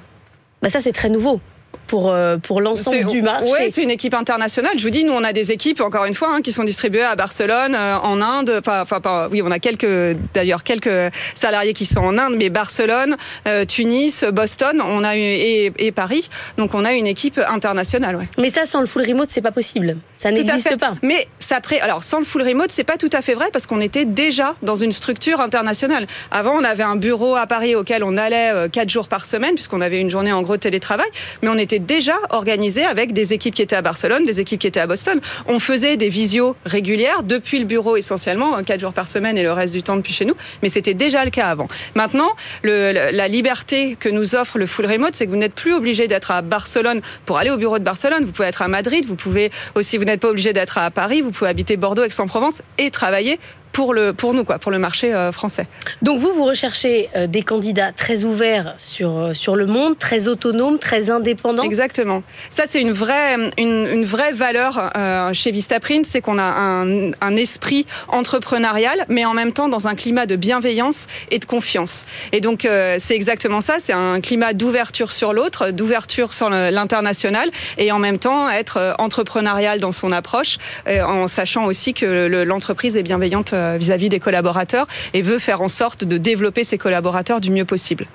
Bah 0.62 0.70
ça, 0.70 0.80
c'est 0.80 0.92
très 0.94 1.10
nouveau 1.10 1.40
pour, 1.88 2.12
euh, 2.12 2.38
pour 2.38 2.62
l'ensemble 2.62 3.06
du 3.06 3.22
marché. 3.22 3.52
Oui, 3.52 3.72
c'est 3.72 3.82
une 3.82 3.90
équipe 3.90 4.14
internationale. 4.14 4.74
Je 4.78 4.84
vous 4.84 4.90
dis, 4.90 5.04
nous, 5.04 5.14
on 5.14 5.24
a 5.24 5.34
des 5.34 5.52
équipes, 5.52 5.82
encore 5.82 6.06
une 6.06 6.14
fois, 6.14 6.30
hein, 6.34 6.42
qui 6.42 6.52
sont 6.52 6.64
distribuées 6.64 7.04
à 7.04 7.16
Barcelone, 7.16 7.76
euh, 7.76 7.98
en 7.98 8.22
Inde. 8.22 8.54
Enfin, 8.60 8.82
enfin, 8.82 9.30
oui, 9.32 9.42
on 9.44 9.52
a 9.52 9.60
quelques, 9.60 10.18
d'ailleurs, 10.34 10.64
quelques 10.64 11.14
salariés 11.34 11.74
qui 11.74 11.86
sont 11.86 12.00
en 12.00 12.18
Inde, 12.18 12.36
mais 12.38 12.50
Barcelone, 12.50 13.18
euh, 13.48 13.66
Tunis, 13.66 14.26
Boston, 14.32 14.82
on 14.86 15.04
a 15.04 15.16
eu, 15.16 15.20
et, 15.20 15.72
et, 15.78 15.92
Paris. 15.92 16.30
Donc, 16.58 16.74
on 16.74 16.86
a 16.86 16.94
une 16.94 17.08
équipe 17.08 17.40
internationale. 17.48 18.16
Ouais. 18.16 18.30
Mais 18.38 18.50
ça, 18.50 18.66
sans 18.66 18.82
le 18.82 18.88
full 18.88 19.04
remote, 19.08 19.30
c'est 19.32 19.42
pas 19.42 19.52
possible. 19.52 19.98
Ça 20.16 20.32
n'existe 20.32 20.78
pas. 20.78 20.96
Mais 21.02 21.28
ça, 21.40 21.60
alors, 21.82 22.04
sans 22.04 22.20
le 22.20 22.26
full 22.26 22.42
remote, 22.42 22.72
c'est 22.72 22.84
pas 22.84 22.98
tout 22.98 23.10
à 23.14 23.22
fait 23.22 23.34
vrai 23.34 23.48
parce 23.52 23.66
qu'on 23.66 23.82
était 23.82 24.06
déjà 24.06 24.56
dans 24.62 24.76
une 24.76 24.92
structure 24.92 25.40
internationale. 25.40 26.08
Avant, 26.32 26.56
on 26.56 26.64
avait 26.64 26.84
un 26.84 26.96
bureau 26.96 27.36
à 27.36 27.48
Paris 27.48 27.76
auquel 27.76 28.04
on 28.04 28.18
allait 28.18 28.70
quatre 28.72 28.90
jours 28.90 29.08
par 29.08 29.26
semaine, 29.26 29.56
puisqu'on 29.56 29.82
avait 29.82 30.00
une 30.00 30.10
journée 30.10 30.32
en 30.32 30.42
gros 30.42 30.58
télétravail, 30.58 31.08
mais 31.42 31.50
on 31.50 31.58
était 31.58 31.67
déjà 31.76 32.16
organisé 32.30 32.84
avec 32.84 33.14
des 33.14 33.34
équipes 33.34 33.54
qui 33.54 33.62
étaient 33.62 33.76
à 33.76 33.82
Barcelone, 33.82 34.24
des 34.24 34.40
équipes 34.40 34.60
qui 34.60 34.68
étaient 34.68 34.80
à 34.80 34.88
Boston. 34.88 35.20
On 35.46 35.60
faisait 35.60 35.98
des 35.98 36.10
visios 36.10 36.56
régulières 36.66 37.24
depuis 37.24 37.60
le 37.60 37.66
bureau 37.66 37.98
essentiellement, 37.98 38.56
hein, 38.56 38.64
quatre 38.64 38.80
jours 38.80 38.94
par 38.94 39.08
semaine 39.08 39.38
et 39.38 39.44
le 39.44 39.52
reste 39.52 39.74
du 39.74 39.84
temps 39.84 39.96
depuis 39.96 40.14
chez 40.14 40.26
nous, 40.26 40.36
mais 40.64 40.70
c'était 40.70 40.94
déjà 40.94 41.24
le 41.24 41.32
cas 41.32 41.48
avant. 41.48 41.68
Maintenant, 41.96 42.32
la 42.64 43.28
liberté 43.28 43.98
que 44.00 44.10
nous 44.10 44.36
offre 44.36 44.58
le 44.58 44.66
full 44.66 44.86
remote, 44.86 45.16
c'est 45.16 45.26
que 45.26 45.32
vous 45.32 45.38
n'êtes 45.38 45.56
plus 45.56 45.74
obligé 45.74 46.08
d'être 46.08 46.32
à 46.32 46.42
Barcelone 46.42 47.02
pour 47.26 47.38
aller 47.38 47.50
au 47.50 47.58
bureau 47.58 47.80
de 47.80 47.84
Barcelone. 47.84 48.26
Vous 48.26 48.32
pouvez 48.32 48.48
être 48.48 48.62
à 48.62 48.68
Madrid, 48.68 49.06
vous 49.06 49.16
pouvez 49.16 49.52
aussi, 49.76 49.98
vous 49.98 50.06
n'êtes 50.06 50.22
pas 50.22 50.30
obligé 50.30 50.54
d'être 50.54 50.78
à 50.78 50.90
Paris, 50.92 51.22
vous 51.22 51.32
pouvez 51.32 51.50
habiter 51.50 51.78
Bordeaux, 51.78 52.04
Aix-en-Provence 52.04 52.62
et 52.78 52.92
travailler 52.92 53.40
pour, 53.78 53.94
le, 53.94 54.12
pour 54.12 54.34
nous, 54.34 54.44
quoi, 54.44 54.58
pour 54.58 54.72
le 54.72 54.80
marché 54.80 55.14
euh, 55.14 55.32
français. 55.32 55.68
Donc 56.02 56.20
vous, 56.20 56.34
vous 56.34 56.46
recherchez 56.46 57.10
euh, 57.16 57.28
des 57.28 57.44
candidats 57.44 57.92
très 57.92 58.24
ouverts 58.24 58.74
sur, 58.78 59.16
euh, 59.16 59.34
sur 59.36 59.56
le 59.56 59.68
monde, 59.68 60.00
très 60.00 60.28
autonomes, 60.28 60.80
très 60.80 61.12
indépendants 61.12 61.62
Exactement. 61.62 62.24
Ça, 62.50 62.64
c'est 62.66 62.82
une 62.82 62.92
vraie, 62.92 63.36
une, 63.60 63.88
une 63.88 64.04
vraie 64.04 64.32
valeur 64.32 64.92
chez 65.34 65.52
Vistaprint, 65.52 66.08
c'est 66.08 66.22
qu'on 66.22 66.40
a 66.40 66.44
un, 66.44 67.12
un, 67.22 67.36
esprit 67.36 67.86
entrepreneurial, 68.08 69.06
mais 69.10 69.26
en 69.26 69.36
même 69.36 69.52
temps 69.52 69.70
dans 69.70 69.88
un 69.88 69.94
climat 69.94 70.26
de 70.26 70.36
bienveillance 70.36 71.06
et 71.30 71.38
de 71.38 71.46
confiance. 71.46 72.06
Et 72.32 72.42
donc, 72.42 72.68
c'est 72.98 73.16
exactement 73.16 73.62
ça, 73.62 73.76
c'est 73.78 73.94
un 73.94 74.22
climat 74.22 74.54
d'ouverture 74.54 75.12
sur 75.12 75.34
l'autre, 75.34 75.70
d'ouverture 75.70 76.34
sur 76.34 76.50
l'international, 76.50 77.52
et 77.78 77.92
en 77.92 78.00
même 78.00 78.18
temps 78.18 78.50
être 78.50 78.96
entrepreneurial 78.98 79.80
dans 79.80 79.92
son 79.92 80.12
approche, 80.12 80.58
en 80.88 81.28
sachant 81.28 81.66
aussi 81.66 81.94
que 81.94 82.28
l'entreprise 82.44 82.98
est 82.98 83.04
bienveillante 83.04 83.54
euh, 83.68 83.78
vis-à-vis 83.78 84.10
des 84.10 84.20
collaborateurs 84.20 84.88
et 85.14 85.22
veut 85.22 85.40
faire 85.40 85.62
en 85.62 85.68
sorte 85.68 86.04
de 86.04 86.18
développer 86.18 86.64
ses 86.64 86.78
collaborateurs 86.78 87.42
du 87.42 87.52
mieux 87.52 87.66
possible. 87.66 88.08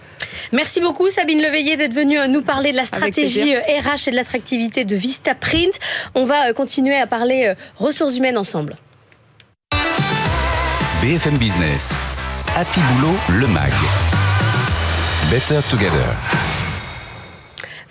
Merci 0.52 0.80
beaucoup 0.80 1.11
Sabine 1.11 1.42
Leveillé 1.42 1.76
d'être 1.76 1.94
venue 1.94 2.18
euh, 2.18 2.26
nous 2.26 2.42
parler 2.42 2.73
de 2.73 2.76
la 2.76 2.87
stratégie 2.87 3.54
RH 3.54 3.59
euh, 3.59 3.94
et 4.06 4.11
de 4.11 4.16
l'attractivité 4.16 4.85
de 4.85 4.97
Vistaprint. 4.97 5.75
On 6.14 6.25
va 6.25 6.52
continuer 6.52 6.97
à 6.97 7.06
parler 7.06 7.54
ressources 7.78 8.16
humaines 8.16 8.38
ensemble. 8.38 8.76
BFM 11.02 11.37
Business, 11.37 11.94
Happy 12.56 12.80
Boulot, 12.80 13.16
le 13.28 13.47
MAG. 13.49 13.73
Better 15.30 15.61
Together. 15.71 16.51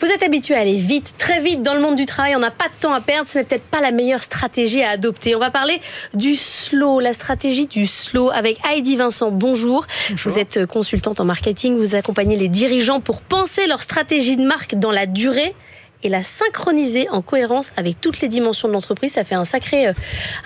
Vous 0.02 0.08
êtes 0.08 0.24
habitué 0.24 0.56
à 0.56 0.62
aller 0.62 0.78
vite, 0.78 1.14
très 1.20 1.42
vite 1.42 1.62
dans 1.62 1.76
le 1.76 1.80
monde 1.80 1.96
du 1.96 2.08
travail, 2.08 2.36
on 2.36 2.40
n'a 2.40 2.50
pas 2.50 2.66
de 2.66 2.74
temps 2.80 2.92
à 2.92 3.02
perdre, 3.02 3.30
ce 3.30 3.38
n'est 3.38 3.44
peut-être 3.44 3.66
pas 3.66 3.82
la 3.82 3.92
meilleure 3.92 4.24
stratégie 4.24 4.82
à 4.82 4.90
adopter. 4.90 5.36
On 5.36 5.40
va 5.40 5.52
parler 5.52 5.80
du 6.16 6.34
slow, 6.34 7.00
la 7.00 7.14
stratégie 7.14 7.68
du 7.68 7.86
slow 7.86 8.32
avec 8.32 8.58
Heidi 8.68 8.96
Vincent. 8.96 9.30
Bonjour. 9.30 9.86
Vous 10.26 10.40
êtes 10.40 10.66
consultante 10.66 11.20
en 11.20 11.26
marketing, 11.26 11.78
vous 11.78 11.94
accompagnez 11.94 12.36
les 12.36 12.48
dirigeants 12.48 13.00
pour 13.00 13.22
penser 13.22 13.68
leur 13.68 13.84
stratégie 13.84 14.38
de 14.38 14.44
marque 14.44 14.74
dans 14.74 14.90
la 14.90 15.06
durée 15.06 15.54
et 16.02 16.10
la 16.10 16.24
synchroniser 16.24 17.08
en 17.10 17.22
cohérence 17.22 17.72
avec 17.78 18.02
toutes 18.02 18.22
les 18.22 18.28
dimensions 18.28 18.68
de 18.68 18.74
l'entreprise. 18.74 19.12
Ça 19.12 19.24
fait 19.24 19.36
un 19.36 19.46
sacré, 19.46 19.90
euh, 19.90 19.94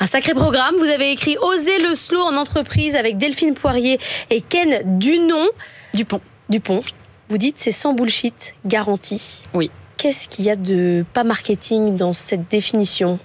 un 0.01 0.05
sacré 0.05 0.33
programme. 0.33 0.75
Vous 0.79 0.89
avez 0.89 1.12
écrit 1.12 1.38
Oser 1.38 1.79
le 1.79 1.95
slow 1.95 2.19
en 2.19 2.35
entreprise 2.35 2.97
avec 2.97 3.17
Delphine 3.17 3.53
Poirier 3.53 4.01
et 4.29 4.41
Ken 4.41 5.00
Dunon. 5.00 5.47
Dupont. 5.93 6.19
Dupont. 6.50 6.81
Vous 7.29 7.38
dites 7.38 7.55
c'est 7.58 7.72
sans 7.72 7.94
bullshit, 7.94 8.53
garantie. 8.65 9.44
Oui. 9.53 9.72
Qu'est-ce 9.98 10.27
qu'il 10.27 10.46
y 10.46 10.50
a 10.50 10.55
de 10.55 11.05
pas 11.13 11.24
marketing 11.24 11.96
dans 11.96 12.13
cette 12.13 12.50
définition? 12.50 13.17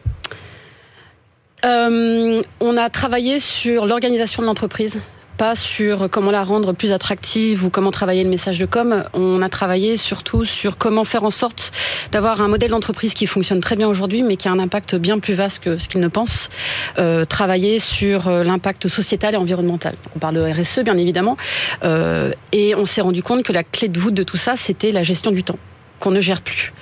Euh, 1.64 2.42
On 2.60 2.76
a 2.76 2.90
travaillé 2.90 3.40
sur 3.40 3.86
l'organisation 3.86 4.42
de 4.42 4.46
l'entreprise 4.46 5.00
pas 5.40 5.54
sur 5.54 6.10
comment 6.10 6.30
la 6.30 6.44
rendre 6.44 6.74
plus 6.74 6.92
attractive 6.92 7.64
ou 7.64 7.70
comment 7.70 7.90
travailler 7.90 8.24
le 8.24 8.28
message 8.28 8.58
de 8.58 8.66
com. 8.66 9.04
On 9.14 9.40
a 9.40 9.48
travaillé 9.48 9.96
surtout 9.96 10.44
sur 10.44 10.76
comment 10.76 11.06
faire 11.06 11.24
en 11.24 11.30
sorte 11.30 11.72
d'avoir 12.12 12.42
un 12.42 12.48
modèle 12.48 12.72
d'entreprise 12.72 13.14
qui 13.14 13.26
fonctionne 13.26 13.60
très 13.60 13.74
bien 13.74 13.88
aujourd'hui, 13.88 14.22
mais 14.22 14.36
qui 14.36 14.48
a 14.48 14.50
un 14.50 14.58
impact 14.58 14.96
bien 14.96 15.18
plus 15.18 15.32
vaste 15.32 15.60
que 15.60 15.78
ce 15.78 15.88
qu'il 15.88 16.02
ne 16.02 16.08
pense. 16.08 16.50
Euh, 16.98 17.24
travailler 17.24 17.78
sur 17.78 18.28
euh, 18.28 18.44
l'impact 18.44 18.86
sociétal 18.88 19.32
et 19.32 19.38
environnemental. 19.38 19.94
on 20.14 20.18
parle 20.18 20.34
de 20.34 20.42
RSE, 20.42 20.80
bien 20.80 20.98
évidemment. 20.98 21.38
Euh, 21.84 22.32
et 22.52 22.74
on 22.74 22.84
s'est 22.84 23.00
rendu 23.00 23.22
compte 23.22 23.42
que 23.42 23.54
la 23.54 23.64
clé 23.64 23.88
de 23.88 23.98
voûte 23.98 24.12
de 24.12 24.24
tout 24.24 24.36
ça, 24.36 24.56
c'était 24.56 24.92
la 24.92 25.04
gestion 25.04 25.30
du 25.30 25.42
temps 25.42 25.58
qu'on 26.00 26.10
ne 26.10 26.20
gère 26.20 26.42
plus. 26.42 26.74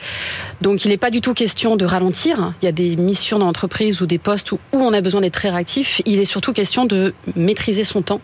Donc 0.60 0.84
il 0.84 0.88
n'est 0.88 0.96
pas 0.96 1.10
du 1.10 1.20
tout 1.20 1.34
question 1.34 1.76
de 1.76 1.84
ralentir. 1.84 2.52
Il 2.62 2.66
y 2.66 2.68
a 2.68 2.72
des 2.72 2.96
missions 2.96 3.38
dans 3.38 3.46
l'entreprise 3.46 4.00
ou 4.00 4.06
des 4.06 4.18
postes 4.18 4.52
où, 4.52 4.58
on 4.72 4.92
a 4.92 5.00
besoin 5.00 5.20
d'être 5.20 5.34
très 5.34 5.50
réactif. 5.50 6.02
Il 6.04 6.18
est 6.18 6.24
surtout 6.24 6.52
question 6.52 6.84
de 6.84 7.14
maîtriser 7.36 7.84
son 7.84 8.02
temps 8.02 8.20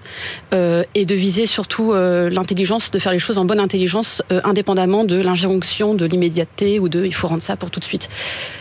euh, 0.52 0.82
et 0.94 1.04
de 1.04 1.14
viser 1.14 1.46
surtout 1.46 1.92
euh, 1.92 2.30
l'intelligence, 2.30 2.90
de 2.90 2.98
faire 2.98 3.12
les 3.12 3.18
choses 3.18 3.38
en 3.38 3.44
bonne 3.44 3.60
intelligence, 3.60 4.22
euh, 4.32 4.40
indépendamment 4.44 5.04
de 5.04 5.16
l'injonction, 5.16 5.94
de 5.94 6.04
l'immédiateté 6.06 6.78
ou 6.80 6.88
de 6.88 7.04
il 7.04 7.14
faut 7.14 7.28
rendre 7.28 7.42
ça 7.42 7.56
pour 7.56 7.70
tout 7.70 7.80
de 7.80 7.84
suite. 7.84 8.08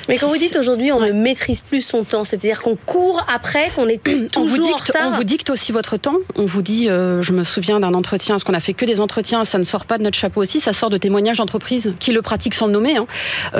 Mais 0.07 0.17
quand 0.17 0.27
vous 0.27 0.37
dites 0.37 0.55
aujourd'hui 0.55 0.91
on 0.91 0.99
ne 0.99 1.11
maîtrise 1.11 1.61
plus 1.61 1.81
son 1.81 2.03
temps, 2.03 2.23
c'est-à-dire 2.23 2.61
qu'on 2.61 2.75
court 2.75 3.25
après, 3.33 3.71
qu'on 3.75 3.87
est 3.87 4.03
toujours 4.03 4.29
on 4.37 4.45
vous 4.45 4.57
dicte, 4.57 4.73
en 4.73 4.77
retard. 4.77 5.07
On 5.07 5.11
vous 5.11 5.23
dicte 5.23 5.49
aussi 5.49 5.71
votre 5.71 5.97
temps. 5.97 6.17
On 6.35 6.45
vous 6.45 6.61
dit, 6.61 6.85
je 6.87 7.31
me 7.31 7.43
souviens 7.43 7.79
d'un 7.79 7.93
entretien, 7.93 8.37
ce 8.37 8.45
qu'on 8.45 8.53
a 8.53 8.59
fait 8.59 8.73
que 8.73 8.85
des 8.85 8.99
entretiens, 8.99 9.45
ça 9.45 9.57
ne 9.57 9.63
sort 9.63 9.85
pas 9.85 9.97
de 9.97 10.03
notre 10.03 10.17
chapeau 10.17 10.41
aussi, 10.41 10.59
ça 10.59 10.73
sort 10.73 10.89
de 10.89 10.97
témoignages 10.97 11.37
d'entreprise 11.37 11.93
qui 11.99 12.11
le 12.11 12.21
pratiquent 12.21 12.55
sans 12.55 12.67
le 12.67 12.73
nommer. 12.73 12.97
Hein 12.97 13.07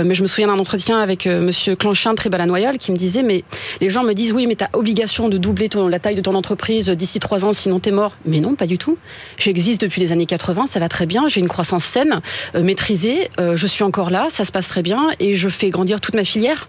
mais 0.03 0.15
je 0.15 0.21
me 0.21 0.27
souviens 0.27 0.47
d'un 0.47 0.59
entretien 0.59 0.99
avec 0.99 1.27
euh, 1.27 1.41
Monsieur 1.41 1.75
Clanchin, 1.75 2.15
très 2.15 2.29
balanoyal, 2.29 2.77
qui 2.77 2.91
me 2.91 2.97
disait 2.97 3.23
mais 3.23 3.43
les 3.81 3.89
gens 3.89 4.03
me 4.03 4.13
disent 4.13 4.33
oui, 4.33 4.47
mais 4.47 4.55
tu 4.55 4.63
as 4.63 4.69
obligation 4.73 5.29
de 5.29 5.37
doubler 5.37 5.69
ton, 5.69 5.87
la 5.87 5.99
taille 5.99 6.15
de 6.15 6.21
ton 6.21 6.35
entreprise 6.35 6.89
d'ici 6.89 7.19
trois 7.19 7.45
ans, 7.45 7.53
sinon 7.53 7.79
t'es 7.79 7.91
mort. 7.91 8.17
Mais 8.25 8.39
non, 8.39 8.55
pas 8.55 8.67
du 8.67 8.77
tout. 8.77 8.97
J'existe 9.37 9.81
depuis 9.81 10.01
les 10.01 10.11
années 10.11 10.25
80, 10.25 10.67
ça 10.67 10.79
va 10.79 10.89
très 10.89 11.05
bien, 11.05 11.27
j'ai 11.27 11.39
une 11.39 11.47
croissance 11.47 11.85
saine, 11.85 12.21
euh, 12.55 12.63
maîtrisée, 12.63 13.29
euh, 13.39 13.55
je 13.55 13.67
suis 13.67 13.83
encore 13.83 14.09
là, 14.09 14.27
ça 14.29 14.45
se 14.45 14.51
passe 14.51 14.67
très 14.67 14.81
bien 14.81 15.07
et 15.19 15.35
je 15.35 15.49
fais 15.49 15.69
grandir 15.69 16.01
toute 16.01 16.15
ma 16.15 16.23
filière. 16.23 16.67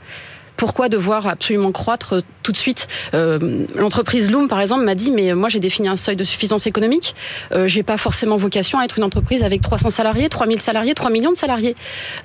Pourquoi 0.56 0.88
devoir 0.88 1.26
absolument 1.26 1.73
croître 1.73 2.23
tout 2.42 2.52
de 2.52 2.56
suite 2.56 2.87
euh, 3.14 3.66
L'entreprise 3.75 4.30
Loom, 4.30 4.49
par 4.49 4.61
exemple, 4.61 4.84
m'a 4.84 4.94
dit 4.94 5.11
mais 5.11 5.34
moi 5.34 5.49
j'ai 5.49 5.61
défini 5.61 5.88
un 5.88 5.96
seuil 5.96 6.16
de 6.16 6.25
suffisance 6.25 6.66
économique. 6.66 7.14
Euh, 7.52 7.66
j'ai 7.66 7.82
pas 7.82 7.96
forcément 7.96 8.37
vocation 8.37 8.78
à 8.78 8.84
être 8.84 8.99
une 8.99 9.04
entreprise 9.04 9.42
avec 9.42 9.62
300 9.62 9.90
salariés, 9.90 10.28
3000 10.28 10.61
salariés, 10.61 10.94
3 10.94 11.11
millions 11.11 11.32
de 11.32 11.37
salariés. 11.37 11.76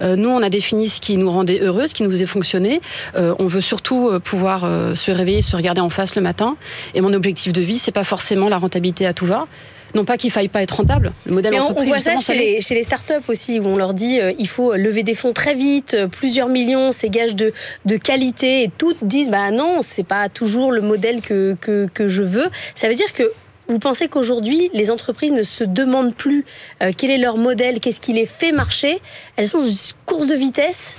Euh, 0.01 0.15
nous, 0.15 0.29
on 0.29 0.41
a 0.41 0.49
défini 0.49 0.89
ce 0.89 1.01
qui 1.01 1.17
nous 1.17 1.29
rendait 1.29 1.59
heureux, 1.59 1.87
ce 1.87 1.93
qui 1.93 2.03
nous 2.03 2.11
faisait 2.11 2.25
fonctionner. 2.25 2.81
Euh, 3.15 3.33
on 3.39 3.47
veut 3.47 3.61
surtout 3.61 4.09
euh, 4.09 4.19
pouvoir 4.19 4.61
se 4.95 5.11
réveiller, 5.11 5.41
se 5.41 5.55
regarder 5.55 5.81
en 5.81 5.89
face 5.89 6.15
le 6.15 6.21
matin. 6.21 6.55
Et 6.93 7.01
mon 7.01 7.13
objectif 7.13 7.53
de 7.53 7.61
vie, 7.61 7.77
c'est 7.77 7.91
pas 7.91 8.03
forcément 8.03 8.49
la 8.49 8.57
rentabilité 8.57 9.05
à 9.05 9.13
tout 9.13 9.25
va 9.25 9.47
non 9.95 10.05
pas 10.05 10.17
qu'il 10.17 10.31
faille 10.31 10.47
pas 10.47 10.61
être 10.61 10.77
rentable. 10.77 11.13
Le 11.25 11.33
modèle 11.33 11.51
Mais 11.51 11.59
on, 11.59 11.77
on 11.77 11.83
voit 11.83 11.99
ça 11.99 12.17
chez 12.19 12.35
les, 12.35 12.61
chez 12.61 12.75
les, 12.75 12.83
startups 12.83 13.13
aussi, 13.27 13.59
où 13.59 13.65
on 13.65 13.77
leur 13.77 13.93
dit 13.93 14.19
euh, 14.19 14.33
il 14.37 14.47
faut 14.47 14.75
lever 14.75 15.03
des 15.03 15.15
fonds 15.15 15.33
très 15.33 15.55
vite, 15.55 15.93
euh, 15.93 16.07
plusieurs 16.07 16.47
millions, 16.47 16.91
c'est 16.91 17.09
gage 17.09 17.35
de, 17.35 17.53
de 17.85 17.97
qualité, 17.97 18.63
et 18.63 18.71
toutes 18.77 19.03
disent 19.03 19.29
bah 19.29 19.51
non, 19.51 19.79
c'est 19.81 20.03
pas 20.03 20.29
toujours 20.29 20.71
le 20.71 20.81
modèle 20.81 21.21
que, 21.21 21.55
que, 21.59 21.87
que 21.93 22.07
je 22.07 22.23
veux. 22.23 22.47
Ça 22.75 22.87
veut 22.87 22.95
dire 22.95 23.13
que 23.13 23.31
vous 23.67 23.79
pensez 23.79 24.07
qu'aujourd'hui, 24.07 24.71
les 24.73 24.89
entreprises 24.89 25.31
ne 25.31 25.43
se 25.43 25.63
demandent 25.63 26.15
plus 26.15 26.43
euh, 26.81 26.91
quel 26.95 27.11
est 27.11 27.19
leur 27.19 27.37
modèle, 27.37 27.79
qu'est-ce 27.79 27.99
qui 27.99 28.13
les 28.13 28.25
fait 28.25 28.51
marcher 28.51 28.99
Elles 29.35 29.47
sont 29.47 29.59
dans 29.59 29.67
une 29.67 29.75
course 30.07 30.27
de 30.27 30.33
vitesse 30.33 30.97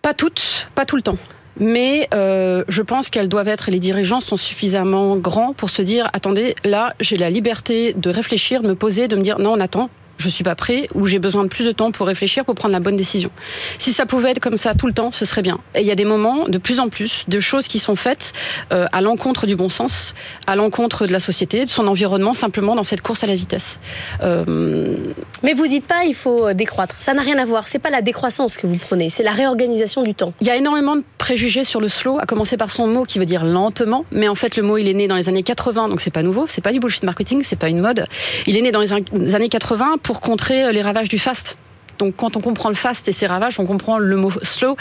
Pas 0.00 0.14
toutes, 0.14 0.68
pas 0.74 0.86
tout 0.86 0.96
le 0.96 1.02
temps 1.02 1.18
mais 1.58 2.08
euh, 2.14 2.64
je 2.68 2.82
pense 2.82 3.10
qu'elles 3.10 3.28
doivent 3.28 3.48
être, 3.48 3.70
les 3.70 3.80
dirigeants 3.80 4.20
sont 4.20 4.36
suffisamment 4.36 5.16
grands 5.16 5.52
pour 5.52 5.70
se 5.70 5.82
dire, 5.82 6.08
attendez, 6.12 6.54
là, 6.64 6.94
j'ai 7.00 7.16
la 7.16 7.30
liberté 7.30 7.94
de 7.94 8.10
réfléchir, 8.10 8.62
de 8.62 8.68
me 8.68 8.74
poser, 8.74 9.08
de 9.08 9.16
me 9.16 9.22
dire, 9.22 9.38
non, 9.38 9.52
on 9.52 9.60
attend, 9.60 9.90
je 10.18 10.28
suis 10.28 10.44
pas 10.44 10.54
prêt 10.54 10.88
ou 10.94 11.06
j'ai 11.06 11.18
besoin 11.18 11.44
de 11.44 11.48
plus 11.48 11.64
de 11.64 11.72
temps 11.72 11.90
pour 11.92 12.06
réfléchir 12.06 12.44
pour 12.44 12.54
prendre 12.54 12.72
la 12.72 12.80
bonne 12.80 12.96
décision. 12.96 13.30
Si 13.78 13.92
ça 13.92 14.06
pouvait 14.06 14.30
être 14.30 14.40
comme 14.40 14.56
ça 14.56 14.74
tout 14.74 14.86
le 14.86 14.92
temps, 14.92 15.12
ce 15.12 15.24
serait 15.24 15.42
bien. 15.42 15.58
Et 15.74 15.80
il 15.80 15.86
y 15.86 15.90
a 15.90 15.94
des 15.94 16.04
moments 16.04 16.48
de 16.48 16.58
plus 16.58 16.80
en 16.80 16.88
plus 16.88 17.24
de 17.28 17.40
choses 17.40 17.68
qui 17.68 17.78
sont 17.78 17.96
faites 17.96 18.32
euh, 18.72 18.86
à 18.92 19.00
l'encontre 19.00 19.46
du 19.46 19.56
bon 19.56 19.68
sens, 19.68 20.14
à 20.46 20.56
l'encontre 20.56 21.06
de 21.06 21.12
la 21.12 21.20
société, 21.20 21.64
de 21.64 21.70
son 21.70 21.86
environnement, 21.86 22.34
simplement 22.34 22.74
dans 22.74 22.84
cette 22.84 23.02
course 23.02 23.24
à 23.24 23.26
la 23.26 23.34
vitesse. 23.34 23.78
Euh... 24.22 24.96
Mais 25.42 25.54
vous 25.54 25.66
dites 25.66 25.86
pas 25.86 26.04
il 26.04 26.14
faut 26.14 26.48
euh, 26.48 26.54
décroître. 26.54 26.96
Ça 27.00 27.14
n'a 27.14 27.22
rien 27.22 27.38
à 27.38 27.44
voir. 27.44 27.68
C'est 27.68 27.78
pas 27.78 27.90
la 27.90 28.02
décroissance 28.02 28.56
que 28.56 28.66
vous 28.66 28.76
prenez, 28.76 29.10
c'est 29.10 29.22
la 29.22 29.32
réorganisation 29.32 30.02
du 30.02 30.14
temps. 30.14 30.32
Il 30.40 30.46
y 30.46 30.50
a 30.50 30.56
énormément 30.56 30.96
de 30.96 31.04
préjugés 31.18 31.64
sur 31.64 31.80
le 31.80 31.88
slow, 31.88 32.18
à 32.18 32.26
commencer 32.26 32.56
par 32.56 32.70
son 32.70 32.86
mot 32.86 33.04
qui 33.04 33.18
veut 33.18 33.26
dire 33.26 33.44
lentement. 33.44 34.04
Mais 34.12 34.28
en 34.28 34.34
fait, 34.34 34.56
le 34.56 34.62
mot 34.62 34.78
il 34.78 34.88
est 34.88 34.94
né 34.94 35.08
dans 35.08 35.16
les 35.16 35.28
années 35.28 35.42
80, 35.42 35.88
donc 35.88 36.00
c'est 36.00 36.10
pas 36.10 36.22
nouveau. 36.22 36.46
C'est 36.46 36.60
pas 36.60 36.72
du 36.72 36.80
bullshit 36.80 37.02
marketing, 37.02 37.42
c'est 37.44 37.58
pas 37.58 37.68
une 37.68 37.80
mode. 37.80 38.06
Il 38.46 38.56
est 38.56 38.62
né 38.62 38.70
dans 38.70 38.80
les 38.80 39.34
années 39.34 39.48
80 39.48 39.98
pour 40.04 40.20
contrer 40.20 40.62
euh, 40.62 40.70
les 40.70 40.82
ravages 40.82 41.08
du 41.08 41.18
fast. 41.18 41.56
Donc 41.98 42.16
quand 42.16 42.36
on 42.36 42.40
comprend 42.40 42.68
le 42.68 42.74
fast 42.74 43.08
et 43.08 43.12
ses 43.12 43.26
ravages, 43.26 43.58
on 43.58 43.66
comprend 43.66 43.98
le 43.98 44.16
mot 44.16 44.30
slow. 44.42 44.76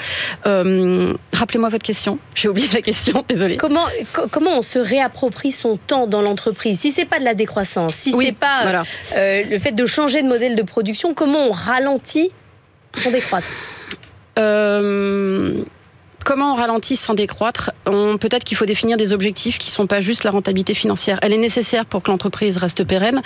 Euh, 0.46 1.13
rappelez-moi 1.32 1.70
votre 1.70 1.84
question. 1.84 2.20
J'ai 2.36 2.50
oublié 2.50 2.68
la 2.74 2.82
question, 2.82 3.24
désolée. 3.30 3.58
Comment, 3.58 3.86
comment 4.32 4.58
on 4.58 4.62
se 4.62 4.80
réapproprie 4.80 5.51
son 5.51 5.77
temps 5.77 6.08
dans 6.08 6.22
l'entreprise? 6.22 6.80
Si 6.80 6.92
c'est 6.92 7.06
pas 7.06 7.20
de 7.20 7.24
la 7.24 7.34
décroissance, 7.34 7.96
si 7.96 8.12
c'est 8.12 8.32
pas 8.32 8.84
euh, 9.15 9.44
le 9.50 9.60
fait 9.60 9.72
de 9.72 9.86
changer 9.86 10.22
de 10.22 10.27
modèle 10.27 10.56
de 10.56 10.63
production, 10.63 11.13
comment 11.13 11.48
on 11.48 11.51
ralentit 11.51 12.32
son 12.98 13.12
décroître 13.12 13.48
Comment 16.25 16.53
on 16.53 16.56
ralentit 16.56 16.96
sans 16.96 17.13
décroître 17.13 17.72
Peut-être 17.86 18.44
qu'il 18.44 18.56
faut 18.56 18.65
définir 18.65 18.98
des 18.98 19.12
objectifs 19.12 19.58
qui 19.58 19.70
ne 19.70 19.74
sont 19.74 19.88
pas 19.88 20.00
juste 20.00 20.24
la 20.24 20.32
rentabilité 20.32 20.74
financière. 20.74 21.20
Elle 21.22 21.34
est 21.34 21.38
nécessaire 21.38 21.86
pour 21.86 22.01
que 22.01 22.12
l'entreprise 22.12 22.58
reste 22.58 22.84
pérenne, 22.86 23.22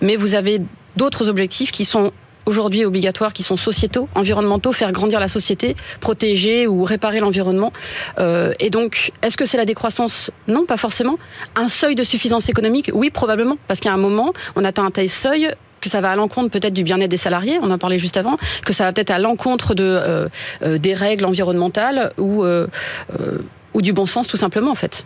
mais 0.00 0.16
vous 0.16 0.34
avez 0.34 0.60
d'autres 0.96 1.28
objectifs 1.28 1.70
qui 1.70 1.84
sont 1.84 2.12
aujourd'hui 2.44 2.84
obligatoires, 2.84 3.32
qui 3.32 3.42
sont 3.42 3.56
sociétaux, 3.56 4.08
environnementaux, 4.14 4.72
faire 4.72 4.92
grandir 4.92 5.20
la 5.20 5.28
société, 5.28 5.76
protéger 6.00 6.66
ou 6.66 6.84
réparer 6.84 7.20
l'environnement. 7.20 7.72
Euh, 8.18 8.52
et 8.58 8.68
donc, 8.68 9.12
est-ce 9.22 9.36
que 9.36 9.46
c'est 9.46 9.56
la 9.56 9.64
décroissance 9.64 10.30
Non, 10.48 10.66
pas 10.66 10.76
forcément. 10.76 11.18
Un 11.56 11.68
seuil 11.68 11.94
de 11.94 12.04
suffisance 12.04 12.48
économique 12.48 12.90
Oui, 12.92 13.10
probablement, 13.10 13.56
parce 13.68 13.80
qu'à 13.80 13.92
un 13.92 13.96
moment, 13.96 14.32
on 14.56 14.64
atteint 14.64 14.84
un 14.84 14.90
tel 14.90 15.08
seuil 15.08 15.48
que 15.82 15.90
ça 15.90 16.00
va 16.00 16.12
à 16.12 16.16
l'encontre 16.16 16.50
peut-être 16.50 16.72
du 16.72 16.84
bien-être 16.84 17.10
des 17.10 17.18
salariés, 17.18 17.58
on 17.60 17.70
en 17.70 17.76
parlait 17.76 17.98
juste 17.98 18.16
avant, 18.16 18.38
que 18.64 18.72
ça 18.72 18.84
va 18.84 18.92
peut-être 18.94 19.10
à 19.10 19.18
l'encontre 19.18 19.74
de 19.74 19.84
euh, 19.84 20.28
euh, 20.62 20.78
des 20.78 20.94
règles 20.94 21.26
environnementales 21.26 22.12
ou 22.16 22.44
euh, 22.44 22.66
ou 23.74 23.82
du 23.82 23.92
bon 23.92 24.06
sens 24.06 24.28
tout 24.28 24.38
simplement 24.38 24.70
en 24.70 24.76
fait. 24.76 25.04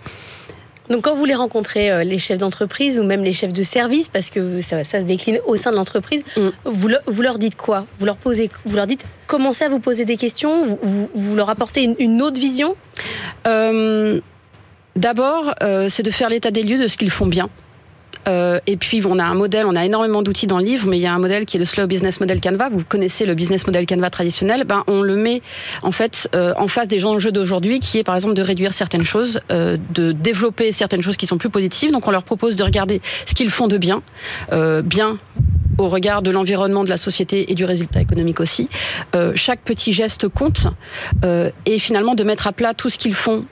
Donc 0.90 1.02
quand 1.02 1.14
vous 1.16 1.24
les 1.24 1.34
rencontrez, 1.34 2.04
les 2.04 2.20
chefs 2.20 2.38
d'entreprise 2.38 3.00
ou 3.00 3.02
même 3.02 3.24
les 3.24 3.32
chefs 3.32 3.52
de 3.52 3.64
service, 3.64 4.08
parce 4.08 4.30
que 4.30 4.60
ça, 4.60 4.84
ça 4.84 5.00
se 5.00 5.04
décline 5.04 5.40
au 5.44 5.56
sein 5.56 5.72
de 5.72 5.76
l'entreprise, 5.76 6.22
mm. 6.36 6.48
vous, 6.64 6.90
vous, 7.06 7.22
leur 7.22 7.38
dites 7.38 7.56
quoi? 7.56 7.86
Vous 7.98 8.06
leur 8.06 8.16
posez, 8.16 8.50
vous 8.64 8.76
leur 8.76 8.86
dites 8.86 9.04
commencez 9.26 9.64
à 9.64 9.68
vous 9.68 9.80
poser 9.80 10.04
des 10.04 10.16
questions, 10.16 10.64
vous, 10.64 11.10
vous, 11.12 11.34
leur 11.34 11.50
apportez 11.50 11.82
une, 11.82 11.96
une 11.98 12.22
autre 12.22 12.38
vision? 12.38 12.76
D'abord, 14.96 15.54
c'est 15.88 16.04
de 16.04 16.10
faire 16.10 16.28
l'état 16.28 16.52
des 16.52 16.62
lieux 16.62 16.80
de 16.80 16.86
ce 16.86 16.96
qu'ils 16.96 17.10
font 17.10 17.26
bien. 17.26 17.50
Euh, 18.28 18.58
et 18.66 18.76
puis, 18.76 19.04
on 19.06 19.18
a 19.18 19.24
un 19.24 19.34
modèle, 19.34 19.66
on 19.66 19.74
a 19.74 19.84
énormément 19.84 20.22
d'outils 20.22 20.46
dans 20.46 20.58
le 20.58 20.64
livre, 20.64 20.88
mais 20.88 20.98
il 20.98 21.02
y 21.02 21.06
a 21.06 21.12
un 21.12 21.18
modèle 21.18 21.46
qui 21.46 21.56
est 21.56 21.60
le 21.60 21.66
Slow 21.66 21.86
Business 21.86 22.20
Model 22.20 22.40
Canva. 22.40 22.68
Vous 22.68 22.82
connaissez 22.86 23.26
le 23.26 23.34
Business 23.34 23.66
Model 23.66 23.86
Canva 23.86 24.10
traditionnel. 24.10 24.64
Ben, 24.64 24.84
on 24.86 25.02
le 25.02 25.16
met 25.16 25.42
en 25.82 25.92
fait 25.92 26.28
euh, 26.34 26.52
en 26.56 26.68
face 26.68 26.88
des 26.88 27.04
enjeux 27.04 27.32
d'aujourd'hui, 27.32 27.80
qui 27.80 27.98
est 27.98 28.04
par 28.04 28.14
exemple 28.14 28.34
de 28.34 28.42
réduire 28.42 28.72
certaines 28.72 29.04
choses, 29.04 29.40
euh, 29.50 29.76
de 29.90 30.12
développer 30.12 30.72
certaines 30.72 31.02
choses 31.02 31.16
qui 31.16 31.26
sont 31.26 31.38
plus 31.38 31.50
positives. 31.50 31.92
Donc, 31.92 32.08
on 32.08 32.10
leur 32.10 32.24
propose 32.24 32.56
de 32.56 32.64
regarder 32.64 33.00
ce 33.26 33.34
qu'ils 33.34 33.50
font 33.50 33.68
de 33.68 33.78
bien, 33.78 34.02
bien 34.84 35.18
au 35.78 35.88
regard 35.88 36.22
de 36.22 36.30
l'environnement, 36.30 36.84
de 36.84 36.88
la 36.88 36.96
société 36.96 37.50
et 37.50 37.54
du 37.54 37.64
résultat 37.64 38.00
économique 38.00 38.40
aussi. 38.40 38.68
chaque 39.34 39.60
petit 39.60 39.92
geste 39.92 40.28
compte 40.28 40.66
et 41.66 41.78
finalement 41.78 42.14
de 42.14 42.24
mettre 42.24 42.46
à 42.46 42.52
plat 42.52 42.74
tout 42.74 42.90
ce 42.90 42.98
qu'ils 42.98 43.14
font 43.14 43.44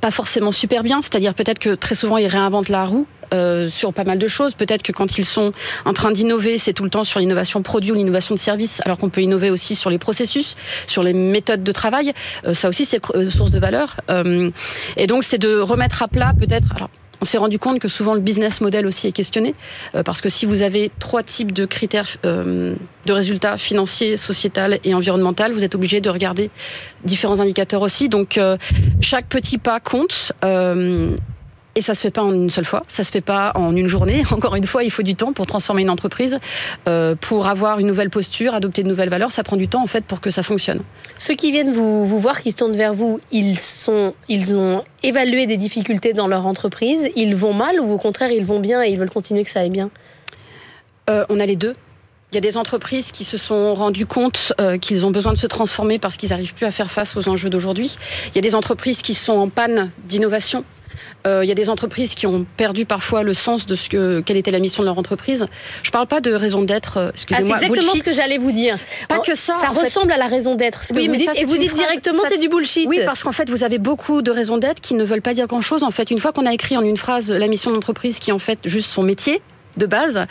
pas 0.00 0.10
forcément 0.10 0.52
super 0.52 0.82
bien, 0.82 1.00
c'est-à-dire 1.02 1.34
peut-être 1.34 1.58
que 1.58 1.74
très 1.74 1.94
souvent 1.94 2.18
ils 2.18 2.26
réinventent 2.26 2.68
la 2.68 2.84
roue 2.84 3.06
euh, 3.34 3.70
sur 3.70 3.92
pas 3.92 4.04
mal 4.04 4.18
de 4.18 4.28
choses. 4.28 4.54
Peut-être 4.54 4.82
que 4.82 4.92
quand 4.92 5.18
ils 5.18 5.24
sont 5.24 5.52
en 5.84 5.92
train 5.92 6.10
d'innover, 6.10 6.58
c'est 6.58 6.72
tout 6.72 6.84
le 6.84 6.90
temps 6.90 7.04
sur 7.04 7.20
l'innovation 7.20 7.62
produit 7.62 7.92
ou 7.92 7.94
l'innovation 7.94 8.34
de 8.34 8.40
service, 8.40 8.80
alors 8.84 8.98
qu'on 8.98 9.10
peut 9.10 9.20
innover 9.20 9.50
aussi 9.50 9.74
sur 9.74 9.90
les 9.90 9.98
processus, 9.98 10.56
sur 10.86 11.02
les 11.02 11.12
méthodes 11.12 11.62
de 11.62 11.72
travail. 11.72 12.12
Euh, 12.46 12.54
ça 12.54 12.68
aussi, 12.68 12.84
c'est 12.84 13.00
euh, 13.14 13.30
source 13.30 13.50
de 13.50 13.58
valeur. 13.58 13.96
Et 14.96 15.06
donc, 15.06 15.24
c'est 15.24 15.38
de 15.38 15.58
remettre 15.58 16.02
à 16.02 16.08
plat 16.08 16.32
peut-être. 16.38 16.68
Alors, 16.76 16.90
on 17.20 17.24
s'est 17.24 17.38
rendu 17.38 17.58
compte 17.58 17.80
que 17.80 17.88
souvent 17.88 18.14
le 18.14 18.20
business 18.20 18.60
model 18.60 18.86
aussi 18.86 19.08
est 19.08 19.12
questionné, 19.12 19.54
parce 20.04 20.20
que 20.20 20.28
si 20.28 20.46
vous 20.46 20.62
avez 20.62 20.92
trois 21.00 21.24
types 21.24 21.50
de 21.50 21.66
critères 21.66 22.16
de 22.22 22.76
résultats 23.08 23.58
financiers, 23.58 24.16
sociétal 24.16 24.78
et 24.84 24.94
environnemental, 24.94 25.52
vous 25.52 25.64
êtes 25.64 25.74
obligé 25.74 26.00
de 26.00 26.10
regarder 26.10 26.50
différents 27.04 27.40
indicateurs 27.40 27.82
aussi. 27.82 28.08
Donc 28.08 28.38
chaque 29.00 29.26
petit 29.26 29.58
pas 29.58 29.80
compte. 29.80 30.32
Et 31.78 31.80
ça 31.80 31.94
se 31.94 32.00
fait 32.00 32.10
pas 32.10 32.22
en 32.22 32.32
une 32.32 32.50
seule 32.50 32.64
fois, 32.64 32.82
ça 32.88 33.04
se 33.04 33.10
fait 33.12 33.20
pas 33.20 33.52
en 33.54 33.74
une 33.74 33.86
journée. 33.86 34.24
Encore 34.32 34.56
une 34.56 34.66
fois, 34.66 34.82
il 34.82 34.90
faut 34.90 35.04
du 35.04 35.14
temps 35.14 35.32
pour 35.32 35.46
transformer 35.46 35.82
une 35.82 35.90
entreprise, 35.90 36.36
euh, 36.88 37.14
pour 37.14 37.46
avoir 37.46 37.78
une 37.78 37.86
nouvelle 37.86 38.10
posture, 38.10 38.52
adopter 38.52 38.82
de 38.82 38.88
nouvelles 38.88 39.08
valeurs. 39.08 39.30
Ça 39.30 39.44
prend 39.44 39.56
du 39.56 39.68
temps 39.68 39.82
en 39.82 39.86
fait 39.86 40.04
pour 40.04 40.20
que 40.20 40.30
ça 40.30 40.42
fonctionne. 40.42 40.80
Ceux 41.18 41.34
qui 41.34 41.52
viennent 41.52 41.72
vous, 41.72 42.04
vous 42.04 42.18
voir, 42.18 42.42
qui 42.42 42.50
se 42.50 42.56
tournent 42.56 42.76
vers 42.76 42.94
vous, 42.94 43.20
ils, 43.30 43.60
sont, 43.60 44.12
ils 44.28 44.58
ont 44.58 44.82
évalué 45.04 45.46
des 45.46 45.56
difficultés 45.56 46.12
dans 46.12 46.26
leur 46.26 46.46
entreprise, 46.46 47.08
ils 47.14 47.36
vont 47.36 47.52
mal 47.52 47.80
ou 47.80 47.92
au 47.92 47.98
contraire 47.98 48.32
ils 48.32 48.44
vont 48.44 48.58
bien 48.58 48.82
et 48.82 48.90
ils 48.90 48.98
veulent 48.98 49.08
continuer 49.08 49.44
que 49.44 49.50
ça 49.50 49.60
aille 49.60 49.70
bien? 49.70 49.90
Euh, 51.08 51.24
on 51.28 51.38
a 51.38 51.46
les 51.46 51.56
deux. 51.56 51.74
Il 52.32 52.34
y 52.34 52.38
a 52.38 52.42
des 52.42 52.56
entreprises 52.56 53.12
qui 53.12 53.22
se 53.22 53.38
sont 53.38 53.74
rendues 53.74 54.04
compte 54.04 54.52
euh, 54.60 54.78
qu'ils 54.78 55.06
ont 55.06 55.10
besoin 55.12 55.32
de 55.32 55.38
se 55.38 55.46
transformer 55.46 56.00
parce 56.00 56.16
qu'ils 56.16 56.30
n'arrivent 56.30 56.54
plus 56.54 56.66
à 56.66 56.72
faire 56.72 56.90
face 56.90 57.16
aux 57.16 57.28
enjeux 57.28 57.50
d'aujourd'hui. 57.50 57.96
Il 58.26 58.34
y 58.34 58.38
a 58.38 58.42
des 58.42 58.56
entreprises 58.56 59.00
qui 59.00 59.14
sont 59.14 59.36
en 59.36 59.48
panne 59.48 59.92
d'innovation. 60.08 60.64
Euh, 61.26 61.44
il 61.44 61.48
y 61.48 61.52
a 61.52 61.54
des 61.54 61.68
entreprises 61.70 62.14
qui 62.14 62.26
ont 62.26 62.46
perdu 62.56 62.84
parfois 62.86 63.22
le 63.22 63.34
sens 63.34 63.66
de 63.66 63.74
ce 63.74 63.88
que 63.88 64.20
quelle 64.20 64.36
était 64.36 64.50
la 64.50 64.58
mission 64.60 64.82
de 64.82 64.86
leur 64.88 64.98
entreprise. 64.98 65.46
Je 65.82 65.90
parle 65.90 66.06
pas 66.06 66.20
de 66.20 66.32
raison 66.32 66.62
d'être. 66.62 66.96
euh, 66.96 67.08
Ah, 67.08 67.12
c'est 67.14 67.22
Excusez-moi. 67.22 67.56
exactement 67.56 67.82
bullshit. 67.92 68.04
ce 68.04 68.10
que 68.10 68.14
j'allais 68.16 68.38
vous 68.38 68.52
dire. 68.52 68.76
Pas 69.08 69.18
En- 69.18 69.22
que 69.22 69.34
ça, 69.34 69.54
Ça 69.60 69.72
fait. 69.74 69.84
ressemble 69.84 70.12
à 70.12 70.16
la 70.16 70.26
raison 70.26 70.54
d'être. 70.54 70.82
Oui, 70.94 71.06
vous 71.06 71.12
mais 71.12 71.18
dites, 71.18 71.34
ça, 71.34 71.40
et 71.40 71.44
vous 71.44 71.56
dites 71.58 71.70
phrase- 71.70 71.86
directement 71.86 72.22
c'est 72.28 72.38
du 72.38 72.48
bullshit. 72.48 72.86
Oui, 72.88 73.00
parce 73.04 73.22
qu'en 73.22 73.32
fait, 73.32 73.50
vous 73.50 73.64
avez 73.64 73.78
beaucoup 73.78 74.22
de 74.22 74.30
raisons 74.30 74.58
d'être 74.58 74.80
qui 74.80 74.94
ne 74.94 75.04
veulent 75.04 75.22
pas 75.22 75.34
dire 75.34 75.46
grand-chose. 75.46 75.82
En 75.82 75.90
fait, 75.90 76.10
une 76.10 76.18
fois 76.20 76.32
qu'on 76.32 76.46
a 76.46 76.52
écrit 76.52 76.76
en 76.76 76.82
une 76.82 76.96
phrase 76.96 77.30
la 77.30 77.46
mission 77.48 77.70
d'entreprise 77.70 78.18
qui 78.18 78.30
est 78.30 78.32
en 78.32 78.38
fait 78.38 78.58
juste 78.64 78.88
son 78.90 79.02
métier 79.02 79.40
de 79.76 79.86
base, 79.86 80.26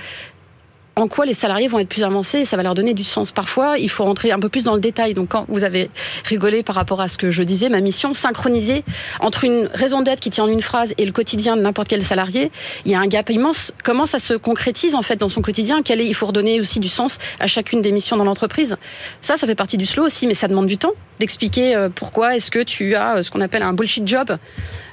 en 0.97 1.07
quoi 1.07 1.25
les 1.25 1.35
salariés 1.35 1.67
vont 1.67 1.79
être 1.79 1.87
plus 1.87 2.03
avancés 2.03 2.39
et 2.39 2.45
ça 2.45 2.57
va 2.57 2.63
leur 2.63 2.75
donner 2.75 2.93
du 2.93 3.03
sens. 3.03 3.31
Parfois, 3.31 3.77
il 3.77 3.89
faut 3.89 4.03
rentrer 4.03 4.31
un 4.31 4.39
peu 4.39 4.49
plus 4.49 4.63
dans 4.63 4.73
le 4.73 4.81
détail. 4.81 5.13
Donc, 5.13 5.29
quand 5.29 5.45
vous 5.47 5.63
avez 5.63 5.89
rigolé 6.25 6.63
par 6.63 6.75
rapport 6.75 6.99
à 7.01 7.07
ce 7.07 7.17
que 7.17 7.29
je 7.29 7.43
disais, 7.43 7.69
ma 7.69 7.81
mission, 7.81 8.13
synchroniser 8.15 8.83
entre 9.19 9.43
une 9.43 9.69
raison 9.73 10.01
d'être 10.01 10.19
qui 10.19 10.31
tient 10.31 10.45
en 10.45 10.49
une 10.49 10.61
phrase 10.61 10.93
et 10.97 11.05
le 11.05 11.11
quotidien 11.11 11.55
de 11.55 11.61
n'importe 11.61 11.87
quel 11.87 12.03
salarié, 12.03 12.51
il 12.85 12.91
y 12.91 12.95
a 12.95 12.99
un 12.99 13.07
gap 13.07 13.29
immense. 13.29 13.71
Comment 13.83 14.07
ça 14.07 14.17
se 14.17 14.33
concrétise 14.33 14.95
en 14.95 15.03
fait 15.03 15.17
dans 15.17 15.29
son 15.29 15.41
quotidien? 15.41 15.81
Quel 15.83 16.01
est, 16.01 16.07
Il 16.07 16.15
faut 16.15 16.25
redonner 16.25 16.59
aussi 16.59 16.79
du 16.79 16.89
sens 16.89 17.19
à 17.39 17.45
chacune 17.45 17.81
des 17.81 17.91
missions 17.91 18.17
dans 18.17 18.25
l'entreprise? 18.25 18.75
Ça, 19.21 19.37
ça 19.37 19.45
fait 19.45 19.55
partie 19.55 19.77
du 19.77 19.85
slow 19.85 20.05
aussi, 20.05 20.25
mais 20.25 20.33
ça 20.33 20.47
demande 20.47 20.67
du 20.67 20.77
temps 20.79 20.93
d'expliquer 21.19 21.75
euh, 21.75 21.89
pourquoi 21.93 22.35
est-ce 22.35 22.51
que 22.51 22.63
tu 22.63 22.95
as 22.95 23.17
euh, 23.17 23.23
ce 23.23 23.31
qu'on 23.31 23.41
appelle 23.41 23.63
un 23.63 23.73
bullshit 23.73 24.07
job. 24.07 24.37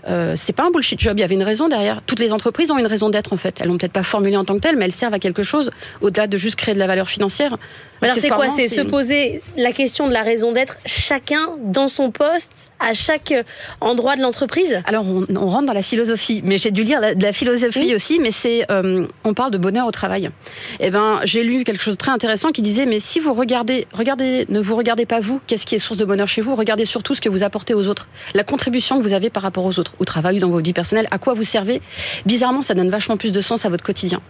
Euh, 0.07 0.35
c'est 0.37 0.53
pas 0.53 0.67
un 0.67 0.71
bullshit 0.71 1.01
job, 1.01 1.19
il 1.19 1.21
y 1.21 1.25
avait 1.25 1.35
une 1.35 1.43
raison 1.43 1.69
derrière. 1.69 2.03
Toutes 2.07 2.19
les 2.19 2.33
entreprises 2.33 2.71
ont 2.71 2.79
une 2.79 2.87
raison 2.87 3.11
d'être 3.11 3.33
en 3.33 3.37
fait. 3.37 3.61
Elles 3.61 3.69
l'ont 3.69 3.79
peut-être 3.79 3.93
pas 3.93 4.03
formulée 4.03 4.37
en 4.37 4.45
tant 4.45 4.55
que 4.55 4.61
telle, 4.61 4.77
mais 4.77 4.85
elles 4.85 4.93
servent 4.93 5.15
à 5.15 5.19
quelque 5.19 5.43
chose 5.43 5.71
au-delà 6.01 6.27
de 6.27 6.37
juste 6.37 6.57
créer 6.57 6.75
de 6.75 6.79
la 6.79 6.87
valeur 6.87 7.09
financière. 7.09 7.57
Alors 8.05 8.17
c'est 8.21 8.29
quoi 8.29 8.49
C'est 8.51 8.69
se 8.69 8.81
poser 8.83 9.41
la 9.57 9.73
question 9.73 10.07
de 10.09 10.13
la 10.13 10.23
raison 10.23 10.53
d'être 10.53 10.79
chacun 10.87 11.49
dans 11.63 11.89
son 11.89 12.11
poste 12.11 12.69
à 12.81 12.93
chaque 12.95 13.33
euh, 13.33 13.43
endroit 13.81 14.17
de 14.17 14.21
l'entreprise 14.21 14.83
Alors 14.87 15.07
on, 15.07 15.25
on 15.35 15.47
rentre 15.47 15.67
dans 15.67 15.73
la 15.73 15.83
philosophie, 15.83 16.43
mais 16.45 16.59
j'ai 16.59 16.71
dû 16.71 16.83
lire 16.83 17.01
la- 17.01 17.15
de 17.15 17.23
la 17.23 17.33
philosophie 17.33 17.87
Oui. 17.87 17.95
aussi, 17.95 18.19
mais 18.21 18.31
c'est 18.31 18.67
euh, 18.71 19.07
on 19.25 19.33
parle 19.35 19.51
de 19.51 19.59
bonheur 19.59 19.87
au 19.87 19.91
travail. 19.91 20.31
Eh 20.81 20.91
ben 20.91 21.21
j'ai 21.25 21.43
lu 21.43 21.65
quelque 21.65 21.83
chose 21.83 21.95
de 21.95 21.99
très 21.99 22.11
intéressant 22.13 22.51
qui 22.53 22.63
disait 22.63 22.87
mais 22.87 23.01
si 23.01 23.21
vous 23.21 23.33
regardez, 23.35 23.87
regardez, 23.93 24.47
ne 24.49 24.61
vous 24.61 24.77
regardez 24.77 25.07
pas 25.07 25.21
vous, 25.21 25.41
qu'est-ce 25.47 25.65
qui 25.67 25.75
est 25.75 25.79
source 25.79 25.99
de 25.99 26.05
bonheur 26.05 26.29
chez 26.29 26.41
vous, 26.43 26.55
regardez 26.57 26.85
surtout 26.85 27.15
ce 27.15 27.21
que 27.21 27.29
vous 27.29 27.43
apportez 27.43 27.75
aux 27.75 27.89
autres, 27.89 28.09
la 28.35 28.45
contribution 28.45 28.99
que 28.99 29.03
vous 29.03 29.13
avez 29.15 29.31
par 29.31 29.43
rapport 29.43 29.65
aux 29.65 29.79
autres, 29.79 29.95
au 29.99 30.05
travail, 30.05 30.39
dans 30.39 30.49
vos 30.49 30.61
vies 30.61 30.73
personnelles, 30.73 31.09
à 31.11 31.19
quoi 31.19 31.35
vous 31.35 31.43
servez. 31.45 31.81
Bizarrement, 32.27 32.63
ça 32.63 32.75
donne 32.75 32.91
vachement 32.91 33.17
plus 33.17 33.33
de 33.33 33.41
sens 33.41 33.65
à 33.65 33.69
votre 33.69 33.85
quotidien. 33.85 34.21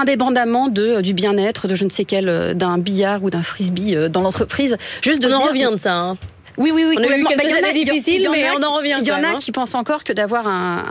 Indépendamment 0.00 0.68
de, 0.68 1.00
du 1.00 1.14
bien-être, 1.14 1.68
de 1.68 1.74
je 1.74 1.84
ne 1.84 1.90
sais 1.90 2.04
quel, 2.04 2.28
euh, 2.28 2.52
d'un 2.54 2.76
billard 2.78 3.24
ou 3.24 3.30
d'un 3.30 3.42
frisbee 3.42 3.96
euh, 3.96 4.08
dans 4.08 4.20
l'entreprise, 4.20 4.76
juste 5.02 5.22
de 5.22 5.28
On 5.28 5.32
en 5.32 5.40
revient 5.40 5.70
de 5.72 5.78
ça. 5.78 5.94
hein. 5.94 6.16
oui, 6.58 6.70
oui, 6.72 6.84
oui. 6.86 6.96
On 6.98 7.02
a 7.02 7.16
eu 7.16 7.24
quelques 7.24 7.50
Bah, 7.62 7.68
années 7.68 7.84
difficiles, 7.84 8.28
mais 8.30 8.44
on 8.58 8.62
en 8.62 8.74
revient 8.76 8.96
Il 9.00 9.06
y 9.06 9.12
en 9.12 9.22
a 9.24 9.28
hein. 9.28 9.38
qui 9.40 9.52
pensent 9.52 9.74
encore 9.74 10.04
que 10.04 10.12
d'avoir 10.12 10.46
un, 10.46 10.84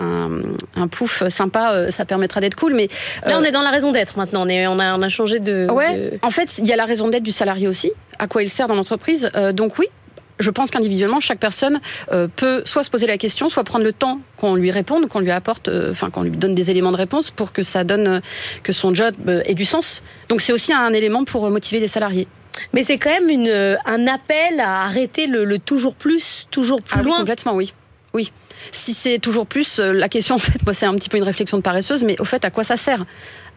un, 0.75 0.81
un 0.81 0.87
pouf 0.87 1.27
sympa, 1.29 1.71
euh, 1.73 1.91
ça 1.91 2.05
permettra 2.05 2.41
d'être 2.41 2.55
cool, 2.55 2.73
mais 2.73 2.89
Là, 3.25 3.35
euh, 3.35 3.39
on 3.39 3.43
est 3.43 3.51
dans 3.51 3.61
la 3.61 3.69
raison 3.69 3.91
d'être 3.91 4.17
maintenant. 4.17 4.43
On, 4.45 4.49
est, 4.49 4.65
on, 4.67 4.79
a, 4.79 4.97
on 4.97 5.01
a 5.03 5.09
changé 5.09 5.39
de. 5.39 5.67
ouais. 5.71 5.95
de- 5.95 6.19
En 6.23 6.31
fait, 6.31 6.49
il 6.57 6.65
y 6.65 6.73
a 6.73 6.75
la 6.75 6.85
raison 6.85 7.07
d'être 7.07 7.23
du 7.23 7.31
salarié 7.31 7.67
aussi, 7.67 7.91
à 8.19 8.27
quoi 8.27 8.41
il 8.43 8.49
sert 8.49 8.67
dans 8.67 8.75
l'entreprise. 8.75 9.29
Euh, 9.35 9.51
donc 9.51 9.77
oui. 9.77 9.85
Je 10.39 10.49
pense 10.49 10.69
qu'individuellement, 10.69 11.19
chaque 11.21 11.39
personne 11.39 11.79
euh, 12.11 12.27
peut 12.35 12.61
soit 12.65 12.83
se 12.83 12.89
poser 12.89 13.07
la 13.07 13.17
question, 13.17 13.47
soit 13.49 13.63
prendre 13.63 13.85
le 13.85 13.93
temps 13.93 14.19
qu'on 14.37 14.55
lui 14.55 14.69
réponde, 14.69 15.07
qu'on 15.07 15.19
lui 15.19 15.31
apporte, 15.31 15.69
euh, 15.69 15.91
enfin 15.91 16.09
qu'on 16.09 16.23
lui 16.23 16.31
donne 16.31 16.53
des 16.55 16.69
éléments 16.71 16.91
de 16.91 16.97
réponse 16.97 17.31
pour 17.31 17.53
que 17.53 17.63
ça 17.63 17.83
donne, 17.85 18.21
que 18.61 18.73
son 18.73 18.93
job 18.93 19.13
euh, 19.29 19.41
ait 19.45 19.53
du 19.53 19.65
sens. 19.65 20.01
Donc 20.27 20.41
c'est 20.41 20.51
aussi 20.51 20.73
un 20.73 20.91
élément 20.91 21.23
pour 21.23 21.49
motiver 21.49 21.79
les 21.79 21.87
salariés. 21.87 22.27
Mais 22.73 22.83
c'est 22.83 22.97
quand 22.97 23.11
même 23.11 23.29
une, 23.29 23.77
un 23.85 24.07
appel 24.07 24.59
à 24.59 24.83
arrêter 24.83 25.27
le, 25.27 25.45
le 25.45 25.59
toujours 25.59 25.95
plus, 25.95 26.47
toujours 26.51 26.81
plus 26.81 26.95
Ah 26.97 27.01
oui, 27.01 27.09
loin. 27.09 27.17
complètement, 27.19 27.53
oui. 27.53 27.73
Oui. 28.13 28.31
Si 28.71 28.93
c'est 28.93 29.19
toujours 29.19 29.45
plus, 29.45 29.79
la 29.79 30.07
question, 30.07 30.35
en 30.35 30.39
fait, 30.39 30.63
moi, 30.65 30.73
c'est 30.73 30.85
un 30.85 30.93
petit 30.95 31.09
peu 31.09 31.17
une 31.17 31.23
réflexion 31.23 31.57
de 31.57 31.61
paresseuse, 31.61 32.03
mais 32.05 32.19
au 32.21 32.23
fait, 32.25 32.45
à 32.45 32.49
quoi 32.51 32.63
ça 32.63 32.77
sert? 32.77 33.03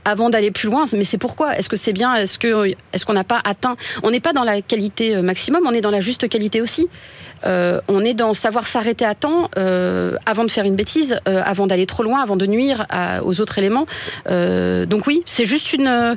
Avant 0.08 0.30
d'aller 0.30 0.50
plus 0.50 0.68
loin, 0.68 0.86
mais 0.92 1.04
c'est 1.04 1.18
pourquoi? 1.18 1.56
Est-ce 1.56 1.68
que 1.68 1.76
c'est 1.76 1.92
bien? 1.92 2.14
Est-ce 2.14 2.38
que 2.38 2.74
est-ce 2.92 3.04
qu'on 3.04 3.12
n'a 3.12 3.24
pas 3.24 3.40
atteint? 3.44 3.76
On 4.02 4.10
n'est 4.10 4.20
pas 4.20 4.32
dans 4.32 4.44
la 4.44 4.62
qualité 4.62 5.16
euh, 5.16 5.22
maximum, 5.22 5.62
on 5.66 5.72
est 5.72 5.80
dans 5.80 5.90
la 5.90 6.00
juste 6.00 6.28
qualité 6.28 6.60
aussi. 6.60 6.88
Euh, 7.46 7.80
on 7.86 8.04
est 8.04 8.14
dans 8.14 8.34
savoir 8.34 8.66
s'arrêter 8.66 9.04
à 9.04 9.14
temps 9.14 9.48
euh, 9.56 10.16
avant 10.26 10.44
de 10.44 10.50
faire 10.50 10.64
une 10.64 10.74
bêtise, 10.74 11.20
avant 11.24 11.66
d'aller 11.68 11.86
trop 11.86 12.02
loin, 12.02 12.20
avant 12.20 12.36
de 12.36 12.46
nuire 12.46 12.86
aux 13.22 13.40
autres 13.40 13.58
éléments. 13.58 13.86
Donc 14.26 15.06
oui, 15.06 15.22
c'est 15.26 15.46
juste 15.46 15.72
une 15.72 16.16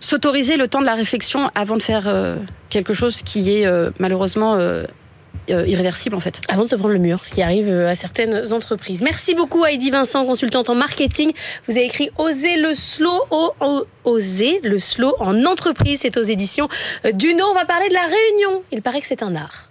s'autoriser 0.00 0.56
le 0.56 0.68
temps 0.68 0.80
de 0.80 0.86
la 0.86 0.94
réflexion 0.94 1.50
avant 1.56 1.76
de 1.76 1.82
faire 1.82 2.36
quelque 2.70 2.94
chose 2.94 3.22
qui 3.22 3.50
est 3.50 3.66
malheureusement 3.98 4.56
irréversible 5.48 6.14
en 6.16 6.20
fait. 6.20 6.40
Avant 6.48 6.64
de 6.64 6.68
se 6.68 6.76
prendre 6.76 6.92
le 6.94 6.98
mur, 7.00 7.20
ce 7.24 7.32
qui 7.32 7.42
arrive 7.42 7.68
euh, 7.68 7.88
à 7.90 7.94
certaines 7.94 8.52
entreprises. 8.52 9.02
Merci 9.02 9.34
beaucoup 9.34 9.64
Heidi 9.64 9.90
Vincent, 9.90 10.24
consultante 10.26 10.68
en 10.70 10.74
marketing. 10.74 11.32
Vous 11.66 11.76
avez 11.76 11.86
écrit 11.86 12.10
Oser 12.18 12.56
le 12.56 12.74
slow, 12.74 13.20
o- 13.30 13.52
o- 13.60 13.84
Oser 14.04 14.60
le 14.62 14.78
slow 14.80 15.14
en 15.20 15.44
entreprise. 15.44 16.00
C'est 16.02 16.16
aux 16.16 16.22
éditions 16.22 16.68
euh, 17.04 17.12
Duno. 17.12 17.44
On 17.50 17.54
va 17.54 17.64
parler 17.64 17.88
de 17.88 17.94
la 17.94 18.02
réunion. 18.06 18.62
Il 18.72 18.82
paraît 18.82 19.00
que 19.00 19.06
c'est 19.06 19.22
un 19.22 19.34
art. 19.36 19.68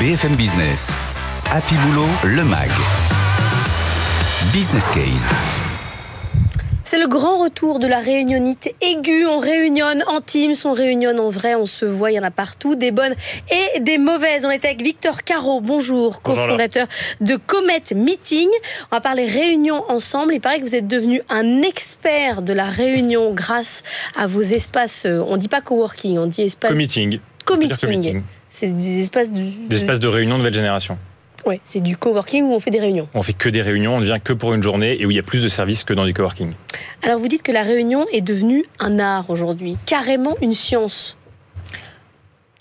BFM 0.00 0.36
Business. 0.36 0.92
Happy 1.50 1.74
Boulot, 1.86 2.06
le 2.24 2.44
MAG. 2.44 2.70
Business 4.52 4.88
Case. 4.88 5.26
C'est 6.90 6.98
le 6.98 7.06
grand 7.06 7.38
retour 7.38 7.80
de 7.80 7.86
la 7.86 7.98
réunionnite 7.98 8.74
aiguë. 8.80 9.26
On 9.26 9.40
réunionne 9.40 10.02
en 10.06 10.22
Teams, 10.22 10.54
on 10.64 10.72
réunionne 10.72 11.20
en 11.20 11.28
vrai, 11.28 11.54
on 11.54 11.66
se 11.66 11.84
voit, 11.84 12.12
il 12.12 12.14
y 12.14 12.18
en 12.18 12.22
a 12.22 12.30
partout, 12.30 12.76
des 12.76 12.92
bonnes 12.92 13.14
et 13.50 13.80
des 13.80 13.98
mauvaises. 13.98 14.46
On 14.46 14.50
est 14.50 14.64
avec 14.64 14.80
Victor 14.82 15.22
Caro, 15.22 15.60
bonjour, 15.60 16.22
cofondateur 16.22 16.86
de 17.20 17.36
Comet 17.36 17.82
Meeting. 17.94 18.48
On 18.90 18.96
va 18.96 19.02
parler 19.02 19.26
réunion 19.26 19.84
ensemble. 19.90 20.32
Il 20.32 20.40
paraît 20.40 20.60
que 20.60 20.64
vous 20.64 20.74
êtes 20.74 20.88
devenu 20.88 21.20
un 21.28 21.60
expert 21.60 22.40
de 22.40 22.54
la 22.54 22.64
réunion 22.64 23.34
grâce 23.34 23.82
à 24.16 24.26
vos 24.26 24.40
espaces, 24.40 25.04
euh, 25.04 25.22
on 25.28 25.36
dit 25.36 25.48
pas 25.48 25.60
coworking, 25.60 26.16
on 26.16 26.24
dit 26.24 26.40
espace 26.40 26.70
commeeting. 26.70 27.20
commeeting. 27.44 28.22
C'est 28.48 28.74
des 28.74 29.02
espaces 29.02 29.30
du, 29.30 29.44
Des 29.68 29.76
espaces 29.76 30.00
de 30.00 30.08
réunion 30.08 30.38
nouvelle 30.38 30.54
génération. 30.54 30.96
Ouais, 31.46 31.60
c'est 31.64 31.80
du 31.80 31.96
coworking 31.96 32.44
où 32.44 32.52
on 32.52 32.60
fait 32.60 32.70
des 32.70 32.80
réunions. 32.80 33.08
On 33.14 33.22
fait 33.22 33.32
que 33.32 33.48
des 33.48 33.62
réunions, 33.62 33.96
on 33.96 34.00
ne 34.00 34.04
vient 34.04 34.18
que 34.18 34.32
pour 34.32 34.54
une 34.54 34.62
journée 34.62 35.00
et 35.00 35.06
où 35.06 35.10
il 35.10 35.16
y 35.16 35.20
a 35.20 35.22
plus 35.22 35.42
de 35.42 35.48
services 35.48 35.84
que 35.84 35.94
dans 35.94 36.04
du 36.04 36.12
coworking. 36.12 36.52
Alors 37.02 37.18
vous 37.18 37.28
dites 37.28 37.42
que 37.42 37.52
la 37.52 37.62
réunion 37.62 38.06
est 38.12 38.20
devenue 38.20 38.64
un 38.78 38.98
art 38.98 39.30
aujourd'hui, 39.30 39.78
carrément 39.86 40.36
une 40.42 40.52
science. 40.52 41.16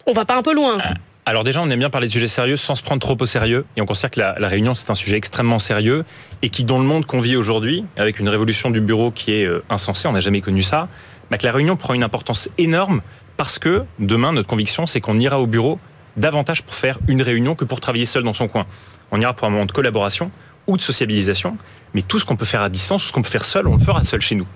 On 0.06 0.14
va 0.14 0.26
pas 0.26 0.38
un 0.38 0.42
peu 0.42 0.54
loin. 0.54 0.78
Ah. 0.82 0.94
Alors 1.26 1.44
déjà, 1.44 1.62
on 1.62 1.70
aime 1.70 1.80
bien 1.80 1.90
parler 1.90 2.08
de 2.08 2.14
sujets 2.14 2.28
sérieux 2.28 2.56
sans 2.56 2.76
se 2.76 2.82
prendre 2.82 3.02
trop 3.02 3.18
au 3.20 3.26
sérieux. 3.26 3.66
Et 3.76 3.82
on 3.82 3.86
considère 3.86 4.12
que 4.12 4.20
la, 4.22 4.36
la 4.40 4.48
réunion, 4.48 4.74
c'est 4.76 4.90
un 4.90 4.96
sujet 4.96 5.18
extrêmement 5.18 5.60
sérieux 5.60 6.06
et 6.42 6.50
qui, 6.50 6.64
dans 6.64 6.78
le 6.78 6.86
monde 6.86 7.06
qu'on 7.06 7.20
vit 7.20 7.36
aujourd'hui, 7.36 7.84
avec 7.98 8.20
une 8.20 8.30
révolution 8.30 8.70
du 8.70 8.80
bureau 8.80 9.12
qui 9.12 9.34
est 9.34 9.46
euh, 9.46 9.62
insensée, 9.70 10.08
on 10.08 10.14
n'a 10.14 10.22
jamais 10.22 10.40
connu 10.40 10.64
ça, 10.64 10.88
bah, 11.30 11.38
que 11.38 11.46
la 11.46 11.52
réunion 11.52 11.76
prend 11.76 11.94
une 11.94 12.04
importance 12.04 12.48
énorme 12.58 13.02
parce 13.36 13.60
que 13.60 13.84
demain, 14.00 14.32
notre 14.32 14.48
conviction, 14.48 14.86
c'est 14.86 15.02
qu'on 15.02 15.20
ira 15.20 15.42
au 15.42 15.48
bureau 15.48 15.80
davantage 16.18 16.64
pour 16.64 16.76
faire 16.76 17.00
une 17.08 17.22
réunion 17.22 17.56
que 17.56 17.66
pour 17.66 17.80
travailler 17.80 18.06
seul 18.06 18.24
dans 18.24 18.34
son 18.34 18.48
coin. 18.48 18.66
On 19.12 19.22
ira 19.22 19.34
pour 19.34 19.48
un 19.48 19.52
moment 19.52 19.66
de 19.66 19.72
collaboration 19.72 20.32
ou 20.68 20.76
de 20.76 20.82
sociabilisation, 20.82 21.58
mais 21.94 22.02
tout 22.02 22.20
ce 22.20 22.26
qu'on 22.26 22.36
peut 22.36 22.46
faire 22.46 22.62
à 22.62 22.70
distance, 22.70 23.04
tout 23.04 23.08
ce 23.08 23.14
qu'on 23.14 23.22
peut 23.22 23.30
faire 23.30 23.46
seul, 23.46 23.68
on 23.68 23.78
le 23.78 23.84
fera 23.84 24.04
seul 24.04 24.22
chez 24.22 24.36
nous. 24.36 24.48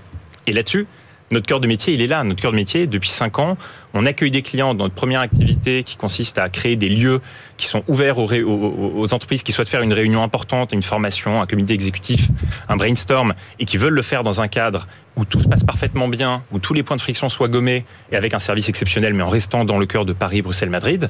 Et 0.47 0.54
là-dessus, 0.54 0.88
Notre 1.32 1.45
cœur 1.45 1.62
de 1.62 1.67
métier, 1.67 1.93
il 1.93 2.02
est 2.02 2.08
là. 2.08 2.26
Notre 2.26 2.41
cœur 2.41 2.52
de 2.52 2.58
métier, 2.58 2.88
depuis 2.88 3.10
5 3.10 3.39
ans, 3.39 3.58
on 3.93 4.06
accueille 4.06 4.32
des 4.32 4.41
clients 4.41 4.74
dans 4.74 4.84
notre 4.84 4.95
première 4.95 5.21
activité 5.21 5.84
qui 5.84 5.95
consiste 5.95 6.38
à 6.38 6.50
créer 6.50 6.76
des 6.76 6.89
lieux 6.89 7.21
qui 7.56 7.67
sont 7.67 7.84
ouverts 7.88 8.17
aux, 8.17 8.30
aux, 8.30 9.13
entreprises 9.13 9.41
qui 9.41 9.54
souhaitent 9.54 9.69
faire 9.69 9.82
une 9.82 9.93
réunion 9.93 10.24
importante, 10.24 10.74
une 10.74 10.84
formation, 10.84 11.41
un 11.41 11.45
comité 11.45 11.74
exécutif, 11.74 12.28
un 12.67 12.76
brainstorm, 12.76 13.34
et 13.60 13.65
qui 13.65 13.78
veulent 13.78 13.93
le 13.93 14.02
faire 14.02 14.24
dans 14.24 14.41
un 14.41 14.50
cadre 14.50 14.88
où 15.15 15.24
tout 15.24 15.39
se 15.39 15.47
passe 15.47 15.63
parfaitement 15.63 16.10
bien, 16.10 16.43
où 16.52 16.60
tous 16.60 16.74
les 16.74 16.84
points 16.84 16.97
de 16.97 17.02
friction 17.02 17.30
soient 17.30 17.47
gommés, 17.47 17.86
et 18.12 18.17
avec 18.17 18.34
un 18.34 18.39
service 18.39 18.67
exceptionnel, 18.67 19.13
mais 19.13 19.24
en 19.24 19.30
restant 19.30 19.63
dans 19.63 19.78
le 19.78 19.86
cœur 19.86 20.04
de 20.04 20.12
Paris, 20.12 20.41
Bruxelles, 20.41 20.69
Madrid. 20.69 21.10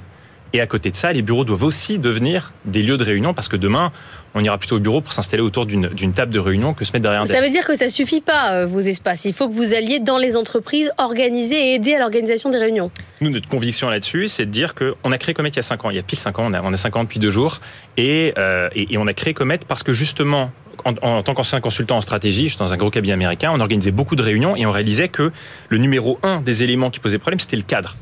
Et 0.53 0.59
à 0.59 0.67
côté 0.67 0.91
de 0.91 0.97
ça, 0.97 1.13
les 1.13 1.21
bureaux 1.21 1.45
doivent 1.45 1.63
aussi 1.63 1.97
devenir 1.97 2.51
des 2.65 2.81
lieux 2.81 2.97
de 2.97 3.03
réunion 3.03 3.33
parce 3.33 3.47
que 3.47 3.55
demain, 3.55 3.91
on 4.35 4.43
ira 4.43 4.57
plutôt 4.57 4.77
au 4.77 4.79
bureau 4.79 5.01
pour 5.01 5.13
s'installer 5.13 5.43
autour 5.43 5.65
d'une 5.65 6.13
table 6.13 6.33
de 6.33 6.39
réunion 6.39 6.73
que 6.73 6.83
se 6.83 6.91
mettre 6.91 7.03
derrière 7.03 7.21
un 7.21 7.25
Ça 7.25 7.41
veut 7.41 7.49
dire 7.49 7.65
que 7.65 7.75
ça 7.75 7.89
suffit 7.89 8.21
pas, 8.21 8.53
euh, 8.53 8.65
vos 8.65 8.79
espaces. 8.79 9.25
Il 9.25 9.33
faut 9.33 9.47
que 9.47 9.53
vous 9.53 9.73
alliez 9.73 9.99
dans 9.99 10.17
les 10.17 10.35
entreprises 10.35 10.91
organiser 10.97 11.55
et 11.55 11.73
aider 11.75 11.93
à 11.93 11.99
l'organisation 11.99 12.49
des 12.49 12.57
réunions. 12.57 12.91
Nous, 13.21 13.29
notre 13.29 13.47
conviction 13.47 13.89
là-dessus, 13.89 14.27
c'est 14.27 14.45
de 14.45 14.51
dire 14.51 14.75
qu'on 14.75 15.11
a 15.11 15.17
créé 15.17 15.33
Comet 15.33 15.49
il 15.49 15.55
y 15.55 15.59
a 15.59 15.63
5 15.63 15.85
ans. 15.85 15.89
Il 15.89 15.95
y 15.95 15.99
a 15.99 16.03
pile 16.03 16.19
5 16.19 16.39
ans, 16.39 16.47
on 16.49 16.53
a, 16.53 16.61
on 16.61 16.73
a 16.73 16.77
5 16.77 16.95
ans 16.97 17.03
depuis 17.03 17.19
deux 17.19 17.31
jours. 17.31 17.61
Et, 17.97 18.33
euh, 18.37 18.69
et, 18.75 18.97
on 18.97 19.07
a 19.07 19.13
créé 19.13 19.33
Comet 19.33 19.59
parce 19.67 19.83
que 19.83 19.93
justement, 19.93 20.51
en, 20.83 20.93
en, 21.01 21.23
tant 21.23 21.33
qu'ancien 21.33 21.61
consultant 21.61 21.97
en 21.97 22.01
stratégie, 22.01 22.43
je 22.43 22.55
suis 22.55 22.59
dans 22.59 22.73
un 22.73 22.77
gros 22.77 22.89
cabinet 22.89 23.13
américain, 23.13 23.51
on 23.55 23.59
organisait 23.61 23.91
beaucoup 23.91 24.15
de 24.15 24.23
réunions 24.23 24.55
et 24.55 24.65
on 24.65 24.71
réalisait 24.71 25.07
que 25.07 25.31
le 25.69 25.77
numéro 25.77 26.19
un 26.23 26.41
des 26.41 26.63
éléments 26.63 26.89
qui 26.89 26.99
posait 26.99 27.19
problème, 27.19 27.39
c'était 27.39 27.57
le 27.57 27.63
cadre. 27.63 27.95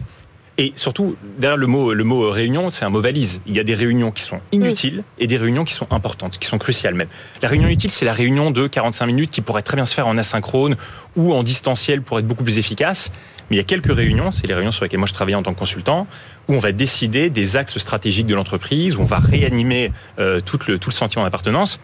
Et 0.59 0.73
surtout, 0.75 1.15
derrière 1.37 1.55
le 1.55 1.67
mot, 1.67 1.93
le 1.93 2.03
mot 2.03 2.29
réunion, 2.29 2.69
c'est 2.69 2.83
un 2.83 2.89
mot 2.89 2.99
valise. 2.99 3.39
Il 3.47 3.55
y 3.55 3.61
a 3.61 3.63
des 3.63 3.75
réunions 3.75 4.11
qui 4.11 4.23
sont 4.23 4.41
inutiles 4.51 5.05
et 5.17 5.25
des 5.25 5.37
réunions 5.37 5.63
qui 5.63 5.73
sont 5.73 5.87
importantes, 5.89 6.37
qui 6.37 6.49
sont 6.49 6.57
cruciales 6.57 6.95
même. 6.95 7.07
La 7.41 7.47
réunion 7.47 7.69
utile, 7.69 7.89
c'est 7.91 8.03
la 8.03 8.11
réunion 8.11 8.51
de 8.51 8.67
45 8.67 9.05
minutes 9.05 9.29
qui 9.29 9.39
pourrait 9.39 9.61
très 9.61 9.77
bien 9.77 9.85
se 9.85 9.93
faire 9.93 10.07
en 10.07 10.17
asynchrone 10.17 10.75
ou 11.15 11.33
en 11.33 11.43
distanciel 11.43 12.01
pour 12.01 12.19
être 12.19 12.27
beaucoup 12.27 12.43
plus 12.43 12.57
efficace. 12.57 13.09
Mais 13.49 13.55
il 13.55 13.59
y 13.59 13.61
a 13.61 13.63
quelques 13.63 13.95
réunions, 13.95 14.31
c'est 14.31 14.47
les 14.47 14.53
réunions 14.53 14.73
sur 14.73 14.83
lesquelles 14.83 14.99
moi 14.99 15.07
je 15.07 15.13
travaillais 15.13 15.37
en 15.37 15.43
tant 15.43 15.53
que 15.53 15.59
consultant, 15.59 16.07
où 16.49 16.55
on 16.55 16.59
va 16.59 16.73
décider 16.73 17.29
des 17.29 17.55
axes 17.55 17.77
stratégiques 17.77 18.27
de 18.27 18.35
l'entreprise, 18.35 18.97
où 18.97 19.01
on 19.01 19.05
va 19.05 19.19
réanimer 19.19 19.93
euh, 20.19 20.41
tout, 20.41 20.59
le, 20.67 20.77
tout 20.77 20.89
le 20.89 20.95
sentiment 20.95 21.23
d'appartenance. 21.23 21.79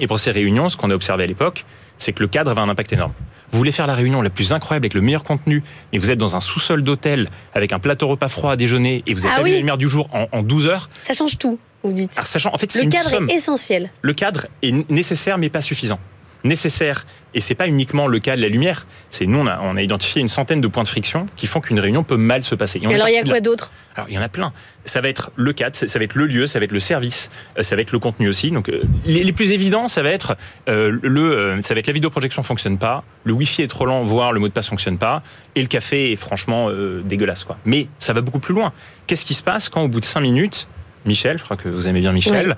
Et 0.00 0.06
pour 0.06 0.20
ces 0.20 0.32
réunions, 0.32 0.68
ce 0.68 0.76
qu'on 0.76 0.90
a 0.90 0.94
observé 0.94 1.24
à 1.24 1.26
l'époque, 1.26 1.64
c'est 1.96 2.12
que 2.12 2.22
le 2.22 2.28
cadre 2.28 2.50
avait 2.50 2.60
un 2.60 2.68
impact 2.68 2.92
énorme. 2.92 3.14
Vous 3.52 3.58
voulez 3.58 3.72
faire 3.72 3.86
la 3.86 3.94
réunion 3.94 4.22
la 4.22 4.30
plus 4.30 4.52
incroyable 4.52 4.84
avec 4.84 4.94
le 4.94 5.00
meilleur 5.00 5.24
contenu, 5.24 5.62
mais 5.92 5.98
vous 5.98 6.10
êtes 6.10 6.18
dans 6.18 6.36
un 6.36 6.40
sous-sol 6.40 6.82
d'hôtel 6.82 7.28
avec 7.54 7.72
un 7.72 7.78
plateau 7.78 8.08
repas 8.08 8.28
froid 8.28 8.52
à 8.52 8.56
déjeuner 8.56 9.02
et 9.06 9.14
vous 9.14 9.24
avez 9.24 9.34
ah 9.36 9.40
pas 9.42 9.48
la 9.48 9.56
lumière 9.56 9.78
du 9.78 9.88
jour 9.88 10.08
en, 10.12 10.42
12 10.42 10.66
heures. 10.66 10.90
Ça 11.02 11.14
change 11.14 11.38
tout, 11.38 11.58
vous 11.82 11.92
dites. 11.92 12.14
sachant, 12.24 12.50
en 12.52 12.58
fait, 12.58 12.74
le 12.74 12.90
cadre 12.90 13.14
est 13.30 13.34
essentiel. 13.34 13.90
Le 14.02 14.12
cadre 14.12 14.46
est 14.62 14.90
nécessaire 14.90 15.38
mais 15.38 15.48
pas 15.48 15.62
suffisant 15.62 15.98
nécessaire. 16.44 17.06
Et 17.38 17.40
c'est 17.40 17.54
pas 17.54 17.68
uniquement 17.68 18.08
le 18.08 18.18
cas 18.18 18.34
de 18.34 18.42
la 18.42 18.48
lumière. 18.48 18.84
C'est 19.12 19.24
nous, 19.24 19.38
on 19.38 19.46
a, 19.46 19.60
on 19.62 19.76
a, 19.76 19.80
identifié 19.80 20.20
une 20.20 20.26
centaine 20.26 20.60
de 20.60 20.66
points 20.66 20.82
de 20.82 20.88
friction 20.88 21.26
qui 21.36 21.46
font 21.46 21.60
qu'une 21.60 21.78
réunion 21.78 22.02
peut 22.02 22.16
mal 22.16 22.42
se 22.42 22.56
passer. 22.56 22.80
Et 22.82 22.92
alors 22.92 23.08
il 23.08 23.14
y 23.14 23.16
a 23.16 23.22
quoi 23.22 23.38
d'autre 23.38 23.70
Alors 23.94 24.08
il 24.08 24.16
y 24.16 24.18
en 24.18 24.22
a 24.22 24.28
plein. 24.28 24.52
Ça 24.86 25.00
va 25.00 25.08
être 25.08 25.30
le 25.36 25.52
cadre, 25.52 25.76
ça 25.76 25.98
va 26.00 26.04
être 26.04 26.16
le 26.16 26.26
lieu, 26.26 26.48
ça 26.48 26.58
va 26.58 26.64
être 26.64 26.72
le 26.72 26.80
service, 26.80 27.30
euh, 27.56 27.62
ça 27.62 27.76
va 27.76 27.82
être 27.82 27.92
le 27.92 28.00
contenu 28.00 28.28
aussi. 28.28 28.50
Donc 28.50 28.68
euh, 28.68 28.82
les, 29.04 29.32
plus 29.32 29.52
évidents, 29.52 29.86
ça 29.86 30.02
va 30.02 30.10
être 30.10 30.36
euh, 30.68 30.98
le, 31.00 31.60
ça 31.62 31.74
va 31.74 31.78
être 31.78 31.86
la 31.86 31.92
vidéoprojection 31.92 32.42
fonctionne 32.42 32.76
pas, 32.76 33.04
le 33.22 33.34
wifi 33.34 33.62
est 33.62 33.68
trop 33.68 33.86
lent, 33.86 34.02
voire 34.02 34.32
le 34.32 34.40
mot 34.40 34.48
de 34.48 34.52
passe 34.52 34.68
fonctionne 34.68 34.98
pas, 34.98 35.22
et 35.54 35.62
le 35.62 35.68
café 35.68 36.10
est 36.10 36.16
franchement 36.16 36.72
dégueulasse 37.04 37.44
quoi. 37.44 37.56
Mais 37.64 37.86
ça 38.00 38.14
va 38.14 38.20
beaucoup 38.20 38.40
plus 38.40 38.54
loin. 38.54 38.72
Qu'est-ce 39.06 39.24
qui 39.24 39.34
se 39.34 39.44
passe 39.44 39.68
quand 39.68 39.82
au 39.82 39.88
bout 39.88 40.00
de 40.00 40.04
cinq 40.04 40.22
minutes 40.22 40.66
Michel, 41.06 41.38
je 41.38 41.44
crois 41.44 41.56
que 41.56 41.68
vous 41.68 41.86
aimez 41.86 42.00
bien 42.00 42.10
Michel, 42.10 42.56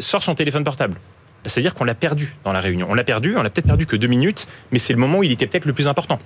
sort 0.00 0.22
son 0.22 0.34
téléphone 0.34 0.64
portable 0.64 0.96
c'est-à-dire 1.46 1.74
qu'on 1.74 1.84
l'a 1.84 1.94
perdu 1.94 2.34
dans 2.44 2.52
la 2.52 2.60
réunion. 2.60 2.86
On 2.90 2.94
l'a 2.94 3.04
perdu, 3.04 3.34
on 3.36 3.42
l'a 3.42 3.50
peut-être 3.50 3.66
perdu 3.66 3.86
que 3.86 3.96
deux 3.96 4.06
minutes, 4.06 4.46
mais 4.70 4.78
c'est 4.78 4.92
le 4.92 4.98
moment 4.98 5.18
où 5.18 5.22
il 5.22 5.32
était 5.32 5.46
peut-être 5.46 5.64
le 5.64 5.72
plus 5.72 5.88
important. 5.88 6.18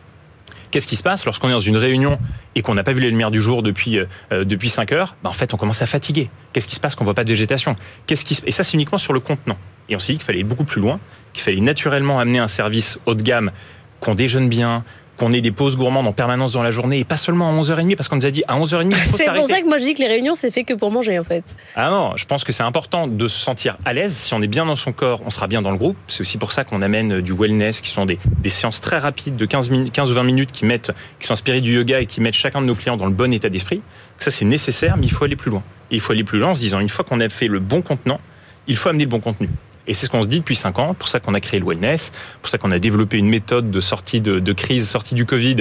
Qu'est-ce 0.70 0.88
qui 0.88 0.96
se 0.96 1.02
passe 1.02 1.24
lorsqu'on 1.24 1.48
est 1.48 1.52
dans 1.52 1.60
une 1.60 1.76
réunion 1.76 2.18
et 2.54 2.62
qu'on 2.62 2.74
n'a 2.74 2.82
pas 2.82 2.92
vu 2.92 3.00
les 3.00 3.10
lumières 3.10 3.30
du 3.30 3.40
jour 3.40 3.62
depuis, 3.62 3.98
euh, 3.98 4.04
euh, 4.32 4.44
depuis 4.44 4.68
5 4.68 4.92
heures? 4.92 5.16
Ben, 5.22 5.30
En 5.30 5.32
fait, 5.32 5.54
on 5.54 5.56
commence 5.56 5.80
à 5.80 5.86
fatiguer. 5.86 6.28
Qu'est-ce 6.52 6.68
qui 6.68 6.74
se 6.74 6.80
passe 6.80 6.94
qu'on 6.94 7.04
ne 7.04 7.06
voit 7.06 7.14
pas 7.14 7.24
de 7.24 7.30
végétation? 7.30 7.76
Et 8.08 8.16
ça, 8.52 8.64
c'est 8.64 8.74
uniquement 8.74 8.98
sur 8.98 9.12
le 9.12 9.20
contenant. 9.20 9.56
Et 9.88 9.96
on 9.96 9.98
s'est 9.98 10.12
dit 10.12 10.18
qu'il 10.18 10.26
fallait 10.26 10.42
beaucoup 10.42 10.64
plus 10.64 10.80
loin, 10.80 10.98
qu'il 11.32 11.44
fallait 11.44 11.60
naturellement 11.60 12.18
amener 12.18 12.40
un 12.40 12.48
service 12.48 12.98
haut 13.06 13.14
de 13.14 13.22
gamme, 13.22 13.52
qu'on 14.00 14.14
déjeune 14.14 14.48
bien, 14.48 14.84
qu'on 15.16 15.32
ait 15.32 15.40
des 15.40 15.50
pauses 15.50 15.76
gourmandes 15.76 16.06
en 16.06 16.12
permanence 16.12 16.52
dans 16.52 16.62
la 16.62 16.70
journée 16.70 16.98
et 16.98 17.04
pas 17.04 17.16
seulement 17.16 17.50
à 17.50 17.60
11h30 17.60 17.96
parce 17.96 18.08
qu'on 18.08 18.16
nous 18.16 18.26
a 18.26 18.30
dit 18.30 18.44
à 18.48 18.58
11h30 18.58 18.94
C'est 19.16 19.32
pour 19.32 19.46
ça 19.46 19.60
que 19.60 19.66
moi 19.66 19.78
je 19.78 19.84
dis 19.84 19.94
que 19.94 20.00
les 20.00 20.08
réunions 20.08 20.34
c'est 20.34 20.50
fait 20.50 20.64
que 20.64 20.74
pour 20.74 20.90
manger 20.90 21.18
en 21.18 21.24
fait. 21.24 21.44
Ah 21.74 21.90
non, 21.90 22.16
je 22.16 22.24
pense 22.24 22.44
que 22.44 22.52
c'est 22.52 22.62
important 22.62 23.06
de 23.06 23.28
se 23.28 23.38
sentir 23.38 23.76
à 23.84 23.92
l'aise. 23.92 24.14
Si 24.14 24.34
on 24.34 24.42
est 24.42 24.48
bien 24.48 24.66
dans 24.66 24.76
son 24.76 24.92
corps, 24.92 25.22
on 25.24 25.30
sera 25.30 25.46
bien 25.46 25.62
dans 25.62 25.70
le 25.70 25.78
groupe. 25.78 25.96
C'est 26.08 26.20
aussi 26.20 26.38
pour 26.38 26.52
ça 26.52 26.64
qu'on 26.64 26.82
amène 26.82 27.20
du 27.20 27.32
wellness 27.32 27.80
qui 27.80 27.90
sont 27.90 28.06
des, 28.06 28.18
séances 28.48 28.80
très 28.80 28.98
rapides 28.98 29.36
de 29.36 29.44
15, 29.44 29.70
15 29.92 30.10
ou 30.10 30.14
20 30.14 30.22
minutes 30.22 30.52
qui, 30.52 30.64
mettent, 30.64 30.92
qui 31.18 31.26
sont 31.26 31.32
inspirées 31.32 31.60
du 31.60 31.74
yoga 31.74 32.00
et 32.00 32.06
qui 32.06 32.20
mettent 32.20 32.34
chacun 32.34 32.60
de 32.60 32.66
nos 32.66 32.74
clients 32.74 32.96
dans 32.96 33.06
le 33.06 33.12
bon 33.12 33.32
état 33.32 33.48
d'esprit. 33.48 33.82
Ça 34.18 34.30
c'est 34.30 34.44
nécessaire 34.44 34.96
mais 34.96 35.06
il 35.06 35.12
faut 35.12 35.24
aller 35.24 35.36
plus 35.36 35.50
loin. 35.50 35.62
Et 35.90 35.96
il 35.96 36.00
faut 36.00 36.12
aller 36.12 36.24
plus 36.24 36.38
loin 36.38 36.50
en 36.50 36.54
se 36.54 36.60
disant 36.60 36.80
une 36.80 36.88
fois 36.88 37.04
qu'on 37.04 37.20
a 37.20 37.28
fait 37.28 37.48
le 37.48 37.58
bon 37.58 37.82
contenant, 37.82 38.20
il 38.66 38.76
faut 38.76 38.88
amener 38.88 39.04
le 39.04 39.10
bon 39.10 39.20
contenu. 39.20 39.48
Et 39.88 39.94
c'est 39.94 40.06
ce 40.06 40.10
qu'on 40.10 40.22
se 40.22 40.28
dit 40.28 40.40
depuis 40.40 40.56
5 40.56 40.78
ans, 40.78 40.94
pour 40.94 41.08
ça 41.08 41.20
qu'on 41.20 41.34
a 41.34 41.40
créé 41.40 41.60
le 41.60 41.66
wellness, 41.66 42.12
pour 42.40 42.48
ça 42.48 42.58
qu'on 42.58 42.72
a 42.72 42.78
développé 42.78 43.18
une 43.18 43.28
méthode 43.28 43.70
de 43.70 43.80
sortie 43.80 44.20
de, 44.20 44.52
crise, 44.52 44.88
sortie 44.88 45.14
du 45.14 45.26
Covid, 45.26 45.58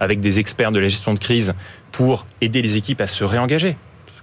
avec 0.00 0.20
des 0.20 0.38
experts 0.38 0.72
de 0.72 0.80
la 0.80 0.88
gestion 0.88 1.14
de 1.14 1.18
crise, 1.18 1.54
pour 1.92 2.26
aider 2.40 2.62
les 2.62 2.76
équipes 2.76 3.00
à 3.00 3.06
se 3.06 3.24
réengager. 3.24 3.76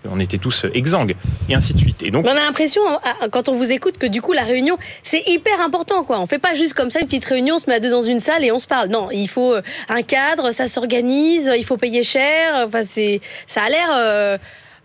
On 0.08 0.20
était 0.20 0.38
tous 0.38 0.66
exsangues, 0.76 1.16
et 1.50 1.56
ainsi 1.56 1.74
de 1.74 1.80
suite. 1.80 2.04
Et 2.04 2.12
donc, 2.12 2.28
on 2.28 2.30
a 2.30 2.36
l'impression, 2.36 2.82
quand 3.32 3.50
on 3.50 3.56
vous 3.56 3.72
écoute, 3.72 3.98
que 3.98 4.06
du 4.06 4.22
coup, 4.22 4.34
la 4.34 4.44
réunion, 4.44 4.78
c'est 5.02 5.24
hyper 5.28 5.60
important. 5.62 6.04
Quoi. 6.04 6.20
On 6.20 6.28
fait 6.28 6.38
pas 6.38 6.54
juste 6.54 6.76
comme 6.76 6.92
ça 6.92 7.00
une 7.00 7.08
petite 7.08 7.26
réunion, 7.26 7.56
on 7.56 7.60
se 7.60 7.68
met 7.68 7.76
à 7.76 7.80
deux 7.80 7.90
dans 7.90 8.04
une 8.04 8.20
salle 8.20 8.46
et 8.46 8.52
on 8.52 8.60
se 8.60 8.68
parle. 8.68 8.90
Non, 8.90 9.10
il 9.12 9.28
faut 9.28 9.56
un 9.90 10.02
cadre, 10.04 10.52
ça 10.52 10.68
s'organise, 10.68 11.52
il 11.58 11.66
faut 11.66 11.78
payer 11.78 12.04
cher. 12.04 12.68
Enfin, 12.68 12.84
ça 12.84 13.64
a 13.64 13.70
l'air... 13.70 13.90
Euh, 13.96 14.38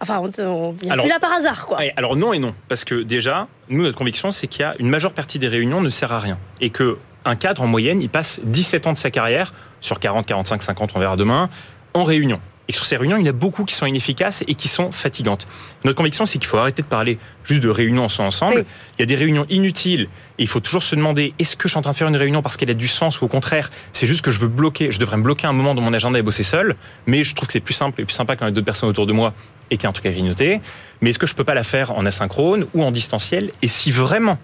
Enfin, 0.02 0.18
on 0.18 0.70
vient 0.72 0.96
plus 0.96 1.08
là 1.08 1.20
par 1.20 1.32
hasard, 1.32 1.66
quoi. 1.66 1.78
alors 1.96 2.16
non 2.16 2.32
et 2.32 2.38
non, 2.38 2.54
parce 2.68 2.84
que 2.84 3.02
déjà, 3.02 3.48
nous, 3.68 3.82
notre 3.82 3.98
conviction, 3.98 4.32
c'est 4.32 4.46
qu'il 4.46 4.62
y 4.62 4.64
a 4.64 4.74
une 4.78 4.88
majeure 4.88 5.12
partie 5.12 5.38
des 5.38 5.48
réunions 5.48 5.82
ne 5.82 5.90
sert 5.90 6.12
à 6.12 6.20
rien. 6.20 6.38
Et 6.60 6.70
que 6.70 6.98
un 7.26 7.36
cadre, 7.36 7.62
en 7.62 7.66
moyenne, 7.66 8.00
il 8.00 8.08
passe 8.08 8.40
17 8.44 8.86
ans 8.86 8.92
de 8.92 8.98
sa 8.98 9.10
carrière, 9.10 9.52
sur 9.82 10.00
40, 10.00 10.24
45, 10.26 10.62
50, 10.62 10.92
on 10.94 11.00
verra 11.00 11.16
demain, 11.16 11.50
en 11.92 12.04
réunion. 12.04 12.40
Et 12.68 12.72
sur 12.72 12.84
ces 12.84 12.96
réunions, 12.96 13.16
il 13.16 13.26
y 13.26 13.26
en 13.26 13.30
a 13.30 13.32
beaucoup 13.32 13.64
qui 13.64 13.74
sont 13.74 13.84
inefficaces 13.84 14.44
et 14.46 14.54
qui 14.54 14.68
sont 14.68 14.92
fatigantes. 14.92 15.48
Notre 15.84 15.96
conviction, 15.96 16.24
c'est 16.24 16.38
qu'il 16.38 16.46
faut 16.46 16.56
arrêter 16.56 16.82
de 16.82 16.86
parler 16.86 17.18
juste 17.42 17.64
de 17.64 17.68
réunions 17.68 18.04
ensemble. 18.04 18.64
Il 18.96 19.00
y 19.00 19.02
a 19.02 19.06
des 19.06 19.16
réunions 19.16 19.44
inutiles 19.50 20.02
et 20.38 20.44
il 20.44 20.46
faut 20.46 20.60
toujours 20.60 20.84
se 20.84 20.94
demander 20.94 21.34
est-ce 21.40 21.56
que 21.56 21.66
je 21.66 21.72
suis 21.72 21.78
en 21.78 21.82
train 21.82 21.90
de 21.90 21.96
faire 21.96 22.06
une 22.06 22.16
réunion 22.16 22.42
parce 22.42 22.56
qu'elle 22.56 22.70
a 22.70 22.74
du 22.74 22.86
sens 22.86 23.20
ou 23.20 23.24
au 23.24 23.28
contraire, 23.28 23.70
c'est 23.92 24.06
juste 24.06 24.22
que 24.22 24.30
je 24.30 24.38
veux 24.38 24.46
bloquer, 24.46 24.92
je 24.92 25.00
devrais 25.00 25.16
me 25.16 25.24
bloquer 25.24 25.48
un 25.48 25.52
moment 25.52 25.74
dans 25.74 25.82
mon 25.82 25.92
agenda 25.92 26.20
et 26.20 26.22
bosser 26.22 26.44
seul. 26.44 26.76
Mais 27.06 27.24
je 27.24 27.34
trouve 27.34 27.48
que 27.48 27.52
c'est 27.52 27.58
plus 27.58 27.74
simple 27.74 28.00
et 28.00 28.04
plus 28.04 28.14
sympa 28.14 28.36
quand 28.36 28.44
il 28.44 28.50
y 28.50 28.52
a 28.52 28.54
d'autres 28.54 28.64
personnes 28.64 28.88
autour 28.88 29.06
de 29.06 29.12
moi 29.12 29.34
et 29.70 29.76
qu'il 29.76 29.84
y 29.84 29.86
a 29.86 29.90
un 29.90 29.92
truc 29.92 30.06
à 30.06 30.10
grignoter. 30.10 30.60
Mais 31.00 31.10
est-ce 31.10 31.18
que 31.18 31.26
je 31.26 31.34
peux 31.34 31.44
pas 31.44 31.54
la 31.54 31.62
faire 31.62 31.92
en 31.92 32.04
asynchrone 32.06 32.66
ou 32.74 32.82
en 32.82 32.90
distanciel 32.90 33.52
Et 33.62 33.68
si 33.68 33.90
vraiment 33.90 34.38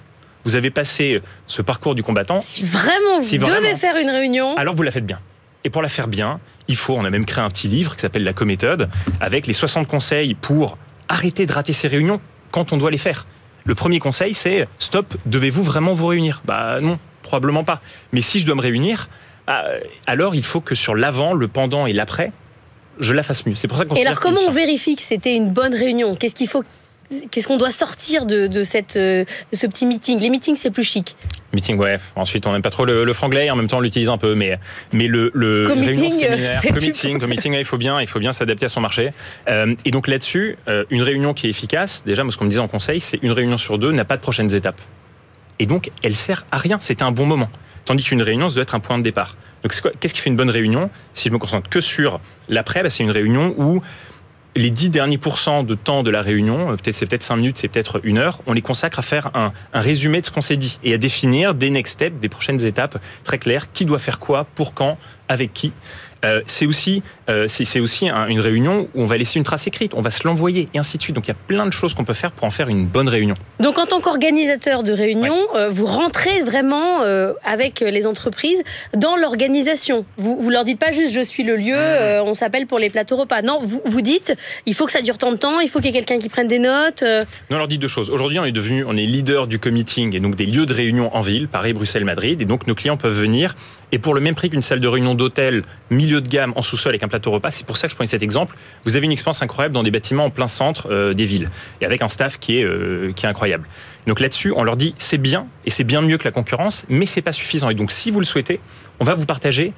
vous 0.44 0.54
avez 0.54 0.70
passé 0.70 1.22
ce 1.46 1.62
parcours 1.62 1.94
du 1.94 2.02
combattant, 2.02 2.40
si 2.40 2.64
vraiment 2.64 3.20
vous 3.20 3.38
devez 3.38 3.76
faire 3.76 3.96
une 3.96 4.10
réunion, 4.10 4.56
alors 4.56 4.74
vous 4.74 4.82
la 4.82 4.90
faites 4.90 5.06
bien. 5.06 5.20
Et 5.64 5.70
pour 5.70 5.82
la 5.82 5.88
faire 5.88 6.06
bien, 6.06 6.38
il 6.68 6.76
faut, 6.76 6.94
on 6.94 7.04
a 7.04 7.10
même 7.10 7.24
créé 7.24 7.42
un 7.42 7.50
petit 7.50 7.66
livre 7.66 7.96
qui 7.96 8.02
s'appelle 8.02 8.22
La 8.22 8.32
Co-méthode, 8.32 8.88
avec 9.20 9.48
les 9.48 9.52
60 9.52 9.88
conseils 9.88 10.34
pour 10.34 10.78
arrêter 11.08 11.46
de 11.46 11.52
rater 11.52 11.72
ces 11.72 11.88
réunions 11.88 12.20
quand 12.52 12.72
on 12.72 12.76
doit 12.76 12.92
les 12.92 12.98
faire. 12.98 13.26
Le 13.64 13.74
premier 13.74 13.98
conseil, 13.98 14.32
c'est 14.32 14.68
stop, 14.78 15.16
devez-vous 15.26 15.64
vraiment 15.64 15.92
vous 15.92 16.06
réunir? 16.06 16.40
Bah 16.44 16.80
non, 16.80 17.00
probablement 17.22 17.64
pas. 17.64 17.80
Mais 18.12 18.20
si 18.20 18.38
je 18.38 18.46
dois 18.46 18.54
me 18.54 18.60
réunir, 18.60 19.08
bah, 19.48 19.64
alors 20.06 20.36
il 20.36 20.44
faut 20.44 20.60
que 20.60 20.76
sur 20.76 20.94
l'avant, 20.94 21.32
le 21.32 21.48
pendant 21.48 21.86
et 21.86 21.92
l'après, 21.92 22.30
je 22.98 23.12
la 23.12 23.22
fasse 23.22 23.46
mieux. 23.46 23.54
C'est 23.54 23.68
pour 23.68 23.78
ça 23.78 23.84
qu'on. 23.84 23.94
Et 23.94 24.06
alors 24.06 24.20
comment 24.20 24.40
on 24.46 24.50
vérifie 24.50 24.96
que 24.96 25.02
c'était 25.02 25.34
une 25.34 25.50
bonne 25.50 25.74
réunion? 25.74 26.16
Qu'est-ce 26.16 26.34
qu'il 26.34 26.48
faut 26.48 26.62
Qu'est-ce 27.30 27.46
qu'on 27.46 27.56
doit 27.56 27.70
sortir 27.70 28.26
de, 28.26 28.62
cette, 28.64 28.96
euh, 28.96 29.24
de 29.52 29.56
ce 29.56 29.66
petit 29.66 29.86
meeting? 29.86 30.18
Les 30.18 30.30
meetings, 30.30 30.56
c'est 30.56 30.70
plus 30.70 30.82
chic. 30.82 31.16
Meeting, 31.52 31.78
ouais. 31.78 31.98
Ensuite, 32.16 32.46
on 32.46 32.52
n'aime 32.52 32.62
pas 32.62 32.70
trop 32.70 32.84
le, 32.84 33.12
franglais, 33.12 33.48
en 33.50 33.56
même 33.56 33.68
temps, 33.68 33.78
on 33.78 33.80
l'utilise 33.80 34.08
un 34.08 34.18
peu. 34.18 34.34
Mais, 34.34 34.58
mais 34.92 35.06
le, 35.06 35.30
le 35.32 35.66
réunion 35.66 36.10
séminaire, 36.10 36.60
committing, 37.20 37.54
il 37.54 37.64
faut 37.64 37.76
bien, 37.76 38.00
il 38.00 38.08
faut 38.08 38.18
bien 38.18 38.32
s'adapter 38.32 38.66
à 38.66 38.68
son 38.68 38.80
marché. 38.80 39.12
Euh, 39.48 39.74
et 39.84 39.90
donc 39.92 40.08
là-dessus, 40.08 40.58
euh, 40.68 40.84
une 40.90 41.02
réunion 41.02 41.32
qui 41.32 41.46
est 41.46 41.50
efficace, 41.50 42.02
déjà, 42.04 42.24
moi, 42.24 42.32
ce 42.32 42.38
qu'on 42.38 42.44
me 42.44 42.50
disait 42.50 42.60
en 42.60 42.68
conseil, 42.68 43.00
c'est 43.00 43.22
une 43.22 43.32
réunion 43.32 43.56
sur 43.56 43.78
deux 43.78 43.92
n'a 43.92 44.04
pas 44.04 44.16
de 44.16 44.22
prochaines 44.22 44.52
étapes. 44.52 44.80
Et 45.58 45.66
donc, 45.66 45.90
elle 46.02 46.16
sert 46.16 46.44
à 46.50 46.58
rien. 46.58 46.78
C'était 46.80 47.04
un 47.04 47.12
bon 47.12 47.26
moment. 47.26 47.48
Tandis 47.84 48.02
qu'une 48.02 48.22
réunion, 48.22 48.48
ça 48.48 48.56
doit 48.56 48.64
être 48.64 48.74
un 48.74 48.80
point 48.80 48.98
de 48.98 49.04
départ. 49.04 49.36
Donc, 49.62 49.74
qu'est-ce 50.00 50.14
qui 50.14 50.20
fait 50.20 50.30
une 50.30 50.36
bonne 50.36 50.50
réunion 50.50 50.90
Si 51.14 51.28
je 51.28 51.32
me 51.32 51.38
concentre 51.38 51.68
que 51.68 51.80
sur 51.80 52.20
l'après, 52.48 52.82
bah, 52.82 52.90
c'est 52.90 53.02
une 53.02 53.10
réunion 53.10 53.54
où 53.58 53.82
les 54.56 54.70
dix 54.70 54.88
derniers 54.88 55.18
pourcents 55.18 55.62
de 55.62 55.74
temps 55.74 56.02
de 56.02 56.10
la 56.10 56.22
réunion, 56.22 56.72
euh, 56.72 56.76
peut-être 56.76 56.94
c'est 56.94 57.06
peut-être 57.06 57.22
cinq 57.22 57.36
minutes, 57.36 57.58
c'est 57.58 57.68
peut-être 57.68 58.00
une 58.04 58.18
heure, 58.18 58.40
on 58.46 58.52
les 58.52 58.62
consacre 58.62 58.98
à 58.98 59.02
faire 59.02 59.30
un, 59.34 59.52
résumé 59.74 60.20
de 60.20 60.26
ce 60.26 60.30
qu'on 60.30 60.40
s'est 60.40 60.56
dit 60.56 60.78
et 60.82 60.94
à 60.94 60.98
définir 60.98 61.54
des 61.54 61.70
next 61.70 61.94
steps, 61.94 62.18
des 62.18 62.28
prochaines 62.28 62.64
étapes 62.64 62.98
très 63.24 63.38
claires, 63.38 63.70
qui 63.72 63.84
doit 63.84 63.98
faire 63.98 64.18
quoi, 64.18 64.46
pour 64.54 64.74
quand, 64.74 64.98
avec 65.28 65.52
qui. 65.52 65.72
Euh, 66.24 66.40
c'est 66.46 66.66
aussi, 66.66 67.02
euh, 67.28 67.46
c'est 67.48 67.80
aussi 67.80 68.08
une 68.28 68.40
réunion 68.40 68.88
où 68.94 69.02
on 69.02 69.06
va 69.06 69.16
laisser 69.16 69.38
une 69.38 69.44
trace 69.44 69.66
écrite, 69.66 69.92
on 69.94 70.00
va 70.00 70.10
se 70.10 70.26
l'envoyer 70.26 70.68
et 70.74 70.78
ainsi 70.78 70.96
de 70.96 71.02
suite. 71.02 71.14
Donc 71.14 71.26
il 71.26 71.30
y 71.30 71.32
a 71.32 71.36
plein 71.46 71.66
de 71.66 71.72
choses 71.72 71.94
qu'on 71.94 72.04
peut 72.04 72.14
faire 72.14 72.30
pour 72.30 72.46
en 72.46 72.50
faire 72.50 72.68
une 72.68 72.86
bonne 72.86 73.08
réunion. 73.08 73.34
Donc 73.60 73.78
en 73.78 73.86
tant 73.86 74.00
qu'organisateur 74.00 74.82
de 74.82 74.92
réunion, 74.92 75.36
euh, 75.54 75.68
vous 75.70 75.86
rentrez 75.86 76.42
vraiment 76.42 77.00
avec 77.44 77.80
les 77.80 78.06
entreprises 78.06 78.62
dans 78.94 79.16
l'organisation. 79.16 80.04
Vous, 80.16 80.38
vous 80.40 80.50
leur 80.50 80.64
dites 80.64 80.78
pas 80.78 80.92
juste 80.92 81.12
je 81.12 81.20
suis 81.20 81.42
le 81.42 81.56
lieu, 81.56 81.76
on 82.22 82.34
s'appelle 82.34 82.66
pour 82.66 82.78
les 82.78 82.90
plateaux 82.90 83.16
repas. 83.16 83.42
Non, 83.42 83.60
vous, 83.62 83.80
vous 83.84 84.00
dites 84.00 84.34
il 84.66 84.74
faut 84.74 84.86
que 84.86 84.92
ça 84.92 85.02
dure 85.02 85.18
tant 85.18 85.32
de 85.32 85.36
temps, 85.36 85.60
il 85.60 85.68
faut 85.68 85.78
qu'il 85.80 85.86
y 85.86 85.90
ait 85.90 86.00
quelqu'un 86.00 86.18
qui 86.18 86.28
prenne 86.28 86.48
des 86.48 86.58
notes. 86.58 87.02
Non, 87.02 87.56
on 87.56 87.58
leur 87.58 87.68
dit 87.68 87.78
deux 87.78 87.88
choses. 87.88 88.10
Aujourd'hui, 88.10 88.38
on 88.38 88.44
est 88.44 88.52
devenu, 88.52 88.84
on 88.84 88.96
est 88.96 89.04
leader 89.04 89.46
du 89.46 89.58
committing 89.58 90.14
et 90.14 90.20
donc 90.20 90.36
des 90.36 90.46
lieux 90.46 90.66
de 90.66 90.74
réunion 90.74 91.14
en 91.14 91.20
ville, 91.20 91.48
Paris, 91.48 91.72
Bruxelles, 91.72 92.04
Madrid, 92.04 92.40
et 92.40 92.44
donc 92.44 92.66
nos 92.66 92.74
clients 92.74 92.96
peuvent 92.96 93.18
venir 93.18 93.54
et 93.92 93.98
pour 93.98 94.14
le 94.14 94.20
même 94.20 94.34
prix 94.34 94.50
qu'une 94.50 94.62
salle 94.62 94.80
de 94.80 94.88
réunion 94.88 95.14
d'hôtel 95.14 95.62
milieu 95.90 96.20
de 96.20 96.28
gamme 96.28 96.52
en 96.56 96.62
sous-sol 96.62 96.90
avec 96.90 97.04
un 97.04 97.08
plateau 97.08 97.15
repas, 97.24 97.50
c'est 97.50 97.64
pour 97.64 97.76
ça 97.76 97.86
que 97.86 97.92
je 97.92 97.96
prenais 97.96 98.08
cet 98.08 98.22
exemple. 98.22 98.56
Vous 98.84 98.96
avez 98.96 99.06
une 99.06 99.12
expérience 99.12 99.42
incroyable 99.42 99.74
dans 99.74 99.82
des 99.82 99.90
bâtiments 99.90 100.24
en 100.24 100.30
plein 100.30 100.48
centre 100.48 100.88
euh, 100.90 101.14
des 101.14 101.26
villes 101.26 101.50
et 101.80 101.86
avec 101.86 102.02
un 102.02 102.08
staff 102.08 102.38
qui 102.38 102.58
est, 102.58 102.64
euh, 102.64 103.12
qui 103.14 103.26
est 103.26 103.28
incroyable. 103.28 103.66
Donc 104.06 104.20
là-dessus, 104.20 104.52
on 104.54 104.64
leur 104.64 104.76
dit 104.76 104.94
c'est 104.98 105.18
bien 105.18 105.46
et 105.64 105.70
c'est 105.70 105.84
bien 105.84 106.02
mieux 106.02 106.18
que 106.18 106.24
la 106.24 106.30
concurrence, 106.30 106.84
mais 106.88 107.06
c'est 107.06 107.22
pas 107.22 107.32
suffisant. 107.32 107.70
Et 107.70 107.74
donc 107.74 107.92
si 107.92 108.10
vous 108.10 108.20
le 108.20 108.26
souhaitez, 108.26 108.60
on 109.00 109.04
va 109.04 109.14
vous 109.14 109.26
partager 109.26 109.72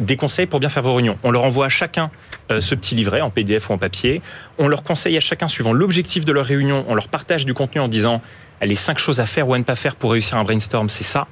des 0.00 0.16
conseils 0.16 0.46
pour 0.46 0.60
bien 0.60 0.68
faire 0.68 0.82
vos 0.82 0.94
réunions. 0.94 1.18
On 1.22 1.30
leur 1.30 1.44
envoie 1.44 1.66
à 1.66 1.68
chacun 1.68 2.10
euh, 2.50 2.60
ce 2.60 2.74
petit 2.74 2.94
livret 2.94 3.20
en 3.20 3.30
PDF 3.30 3.70
ou 3.70 3.72
en 3.72 3.78
papier. 3.78 4.22
On 4.58 4.68
leur 4.68 4.82
conseille 4.82 5.16
à 5.16 5.20
chacun 5.20 5.48
suivant 5.48 5.72
l'objectif 5.72 6.24
de 6.24 6.32
leur 6.32 6.46
réunion. 6.46 6.84
On 6.88 6.94
leur 6.94 7.08
partage 7.08 7.46
du 7.46 7.54
contenu 7.54 7.80
en 7.80 7.88
disant 7.88 8.20
les 8.62 8.76
cinq 8.76 8.98
choses 8.98 9.20
à 9.20 9.26
faire 9.26 9.48
ou 9.48 9.54
à 9.54 9.58
ne 9.58 9.64
pas 9.64 9.76
faire 9.76 9.96
pour 9.96 10.12
réussir 10.12 10.36
un 10.36 10.44
brainstorm, 10.44 10.88
c'est 10.88 11.04
ça. 11.04 11.26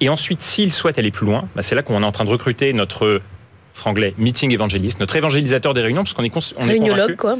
Et 0.00 0.08
ensuite, 0.08 0.42
s'ils 0.42 0.72
souhaitent 0.72 0.98
aller 0.98 1.10
plus 1.10 1.26
loin, 1.26 1.48
bah, 1.54 1.62
c'est 1.62 1.74
là 1.74 1.82
qu'on 1.82 2.02
est 2.02 2.04
en 2.04 2.12
train 2.12 2.24
de 2.24 2.30
recruter 2.30 2.72
notre 2.72 3.20
franglais 3.74 4.14
meeting 4.16 4.52
évangéliste, 4.52 5.00
notre 5.00 5.16
évangélisateur 5.16 5.74
des 5.74 5.82
réunions, 5.82 6.04
parce 6.04 6.14
qu'on 6.14 6.24
est, 6.24 6.32
on 6.56 6.68
est 6.68 7.16
quoi. 7.16 7.36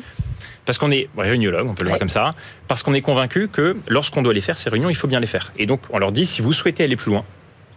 Parce 0.67 0.79
qu'on 0.79 0.91
est 0.91 1.09
réuniologue, 1.17 1.67
on 1.67 1.75
peut 1.75 1.85
le 1.85 1.91
voir 1.91 1.99
comme 1.99 2.09
ça, 2.09 2.35
parce 2.69 2.83
qu'on 2.83 2.95
est 2.95 3.01
convaincu 3.01 3.49
que 3.49 3.77
lorsqu'on 3.87 4.23
doit 4.23 4.33
les 4.33 4.41
faire, 4.41 4.59
ces 4.59 4.71
réunions, 4.71 4.91
il 4.91 4.97
faut 4.97 5.09
bien 5.09 5.21
les 5.21 5.27
faire. 5.27 5.53
Et 5.59 5.67
donc, 5.67 5.81
on 5.91 5.99
leur 5.99 6.13
dit, 6.13 6.27
si 6.27 6.43
vous 6.43 6.53
souhaitez 6.53 6.85
aller 6.85 6.97
plus 6.97 7.11
loin, 7.11 7.25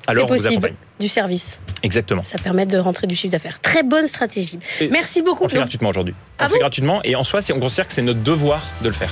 alors 0.08 0.26
possible, 0.26 0.48
vous 0.48 0.54
accompagne. 0.54 0.76
Du 1.00 1.10
service. 1.10 1.60
Exactement. 1.84 2.24
Ça 2.24 2.38
permet 2.38 2.66
de 2.66 2.78
rentrer 2.78 3.08
du 3.08 3.16
chiffre 3.16 3.34
d'affaires. 3.34 3.60
Très 3.60 3.84
bonne 3.84 4.08
stratégie. 4.08 4.60
Merci 4.90 5.22
beaucoup. 5.22 5.44
On 5.44 5.50
fait 5.50 5.58
gratuitement 5.58 5.90
aujourd'hui. 5.90 6.16
on 6.40 6.44
ah 6.44 6.50
fait 6.50 6.60
gratuitement 6.60 7.02
et 7.04 7.16
en 7.16 7.24
soi, 7.24 7.42
on 7.54 7.60
considère 7.60 7.88
que 7.88 7.94
c'est 7.94 8.02
notre 8.02 8.24
devoir 8.24 8.64
de 8.82 8.88
le 8.88 8.94
faire. 8.94 9.12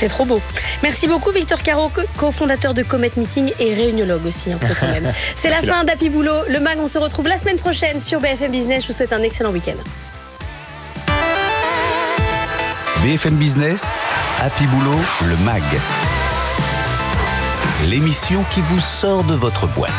C'est 0.00 0.08
trop 0.08 0.24
beau. 0.24 0.40
Merci 0.82 1.08
beaucoup 1.08 1.30
Victor 1.30 1.62
Caro, 1.62 1.92
cofondateur 2.16 2.72
de 2.72 2.82
Comet 2.82 3.10
Meeting 3.18 3.52
et 3.58 3.74
réuniologue 3.74 4.24
aussi 4.24 4.50
un 4.50 4.56
peu 4.56 4.68
quand 4.80 4.88
même. 4.88 5.12
C'est 5.36 5.50
la 5.50 5.62
fin 5.62 5.84
d'Happy 5.84 6.08
Boulot. 6.08 6.48
Le 6.48 6.58
MAG, 6.58 6.78
on 6.80 6.88
se 6.88 6.96
retrouve 6.96 7.28
la 7.28 7.38
semaine 7.38 7.58
prochaine 7.58 8.00
sur 8.00 8.18
BFM 8.18 8.50
Business. 8.50 8.84
Je 8.84 8.88
vous 8.88 8.94
souhaite 8.94 9.12
un 9.12 9.22
excellent 9.22 9.50
week-end. 9.50 9.76
BFM 13.04 13.36
Business, 13.36 13.94
Happy 14.40 14.66
Boulot, 14.68 14.96
le 15.28 15.36
MAG. 15.44 15.62
L'émission 17.86 18.42
qui 18.54 18.62
vous 18.62 18.80
sort 18.80 19.24
de 19.24 19.34
votre 19.34 19.66
boîte. 19.66 19.90